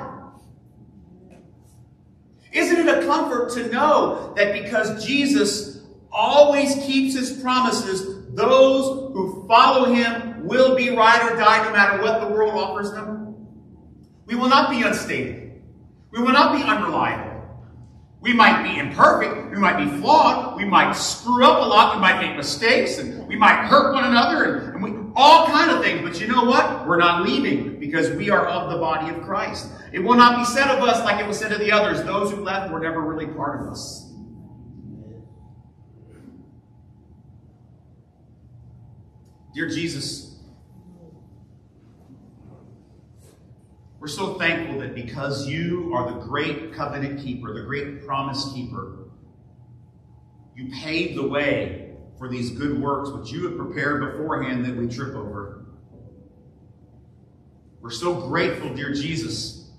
Isn't 2.52 2.86
it 2.86 3.02
a 3.02 3.06
comfort 3.06 3.52
to 3.54 3.68
know 3.70 4.34
that 4.36 4.52
because 4.52 5.04
Jesus 5.04 5.80
always 6.12 6.74
keeps 6.84 7.14
his 7.16 7.40
promises, 7.42 8.26
those 8.34 9.12
who 9.12 9.46
follow 9.48 9.92
him 9.92 10.46
will 10.46 10.76
be 10.76 10.90
ride 10.90 11.32
or 11.32 11.36
die 11.36 11.64
no 11.64 11.72
matter 11.72 12.02
what 12.02 12.20
the 12.20 12.28
world 12.28 12.52
offers 12.54 12.92
them? 12.92 13.48
We 14.26 14.36
will 14.36 14.48
not 14.48 14.70
be 14.70 14.82
unstable. 14.82 15.50
We 16.10 16.20
will 16.20 16.32
not 16.32 16.54
be 16.54 16.62
unreliable. 16.62 17.31
We 18.22 18.32
might 18.32 18.62
be 18.62 18.78
imperfect. 18.78 19.50
We 19.50 19.56
might 19.56 19.84
be 19.84 19.98
flawed. 19.98 20.56
We 20.56 20.64
might 20.64 20.92
screw 20.92 21.44
up 21.44 21.60
a 21.60 21.66
lot. 21.66 21.96
We 21.96 22.00
might 22.00 22.20
make 22.20 22.36
mistakes 22.36 22.98
and 22.98 23.26
we 23.26 23.34
might 23.34 23.66
hurt 23.66 23.92
one 23.94 24.04
another 24.04 24.44
and, 24.44 24.74
and 24.74 24.82
we, 24.82 25.12
all 25.16 25.48
kind 25.48 25.72
of 25.72 25.82
things. 25.82 26.08
But 26.08 26.20
you 26.20 26.28
know 26.28 26.44
what? 26.44 26.86
We're 26.86 26.98
not 26.98 27.24
leaving 27.24 27.80
because 27.80 28.10
we 28.12 28.30
are 28.30 28.46
of 28.46 28.70
the 28.70 28.78
body 28.78 29.12
of 29.12 29.22
Christ. 29.22 29.72
It 29.92 29.98
will 29.98 30.14
not 30.14 30.38
be 30.38 30.44
said 30.44 30.68
of 30.68 30.84
us 30.84 31.04
like 31.04 31.20
it 31.20 31.26
was 31.26 31.36
said 31.36 31.50
of 31.50 31.58
the 31.58 31.72
others. 31.72 32.00
Those 32.04 32.30
who 32.30 32.44
left 32.44 32.72
were 32.72 32.78
never 32.78 33.00
really 33.00 33.26
part 33.26 33.60
of 33.60 33.66
us. 33.72 34.08
Dear 39.52 39.68
Jesus, 39.68 40.31
we're 44.02 44.08
so 44.08 44.34
thankful 44.34 44.80
that 44.80 44.96
because 44.96 45.46
you 45.46 45.92
are 45.94 46.12
the 46.12 46.18
great 46.18 46.74
covenant 46.74 47.22
keeper, 47.22 47.54
the 47.54 47.64
great 47.64 48.04
promise 48.04 48.52
keeper, 48.52 49.04
you 50.56 50.72
paved 50.82 51.16
the 51.16 51.28
way 51.28 51.94
for 52.18 52.28
these 52.28 52.50
good 52.50 52.82
works 52.82 53.10
which 53.10 53.30
you 53.30 53.46
have 53.46 53.56
prepared 53.56 54.00
beforehand 54.00 54.64
that 54.64 54.74
we 54.74 54.88
trip 54.88 55.14
over. 55.14 55.66
We're 57.80 57.90
so 57.90 58.26
grateful, 58.26 58.74
dear 58.74 58.92
Jesus, 58.92 59.70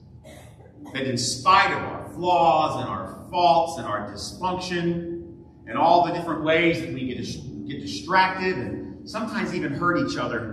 that 0.94 1.04
in 1.04 1.18
spite 1.18 1.74
of 1.74 1.84
our 1.84 2.10
flaws 2.14 2.80
and 2.80 2.90
our 2.90 3.28
faults 3.30 3.78
and 3.78 3.86
our 3.86 4.10
dysfunction 4.10 5.36
and 5.68 5.78
all 5.78 6.06
the 6.06 6.14
different 6.14 6.46
ways 6.46 6.80
that 6.80 6.94
we 6.94 7.08
get, 7.08 7.68
get 7.68 7.82
distracted 7.82 8.58
and 8.58 9.10
sometimes 9.10 9.54
even 9.54 9.74
hurt 9.74 9.98
each 9.98 10.16
other, 10.16 10.53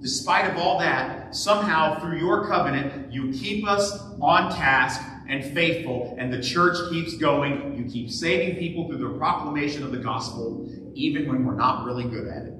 despite 0.00 0.50
of 0.50 0.56
all 0.56 0.78
that, 0.78 1.34
somehow 1.34 2.00
through 2.00 2.18
your 2.18 2.46
covenant, 2.46 3.12
you 3.12 3.32
keep 3.32 3.68
us 3.68 4.00
on 4.20 4.50
task 4.50 5.00
and 5.28 5.44
faithful, 5.54 6.16
and 6.18 6.32
the 6.32 6.42
church 6.42 6.76
keeps 6.90 7.16
going. 7.16 7.76
You 7.76 7.84
keep 7.90 8.10
saving 8.10 8.56
people 8.56 8.88
through 8.88 8.98
the 8.98 9.18
proclamation 9.18 9.82
of 9.82 9.92
the 9.92 9.98
gospel, 9.98 10.68
even 10.94 11.28
when 11.28 11.44
we're 11.44 11.54
not 11.54 11.84
really 11.84 12.04
good 12.04 12.26
at 12.26 12.42
it. 12.44 12.54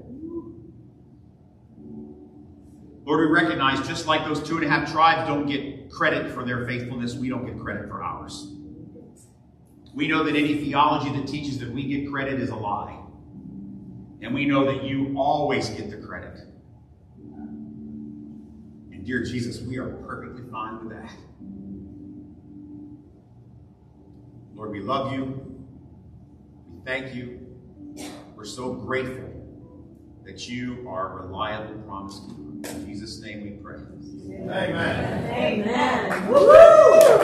Lord, 3.05 3.29
we 3.29 3.35
recognize 3.35 3.87
just 3.89 4.07
like 4.07 4.25
those 4.25 4.41
two 4.41 4.57
and 4.57 4.65
a 4.65 4.69
half 4.69 4.93
tribes 4.93 5.27
don't 5.27 5.47
get 5.47 5.91
credit 5.91 6.33
for 6.33 6.45
their 6.45 6.65
faithfulness, 6.65 7.15
we 7.15 7.29
don't 7.29 7.45
get 7.45 7.59
credit 7.59 7.89
for 7.89 8.03
ours. 8.03 8.53
We 9.93 10.07
know 10.07 10.23
that 10.23 10.37
any 10.37 10.57
theology 10.59 11.11
that 11.19 11.27
teaches 11.27 11.59
that 11.59 11.73
we 11.73 11.89
get 11.89 12.09
credit 12.09 12.39
is 12.41 12.51
a 12.51 12.55
lie. 12.55 12.97
And 14.23 14.33
we 14.33 14.45
know 14.45 14.65
that 14.67 14.85
you 14.85 15.15
always 15.19 15.71
get 15.71 15.91
the 15.91 15.97
credit. 15.97 16.39
And 19.01 19.07
dear 19.07 19.23
Jesus, 19.25 19.63
we 19.63 19.79
are 19.79 19.89
perfectly 19.89 20.43
fine 20.53 20.79
with 20.79 20.91
that. 20.91 21.11
Lord, 24.55 24.73
we 24.73 24.83
love 24.83 25.15
you. 25.15 25.65
We 26.69 26.85
thank 26.85 27.15
you. 27.15 27.41
We're 28.37 28.45
so 28.45 28.75
grateful 28.75 29.25
that 30.27 30.51
you 30.51 30.87
are 30.87 31.19
a 31.19 31.27
reliable 31.27 31.81
promise 31.85 32.21
keeper. 32.29 32.77
In 32.77 32.85
Jesus' 32.85 33.23
name 33.23 33.43
we 33.43 33.53
pray. 33.53 33.79
Amen. 34.51 35.31
Amen. 35.33 36.29
Woo-hoo! 36.29 37.21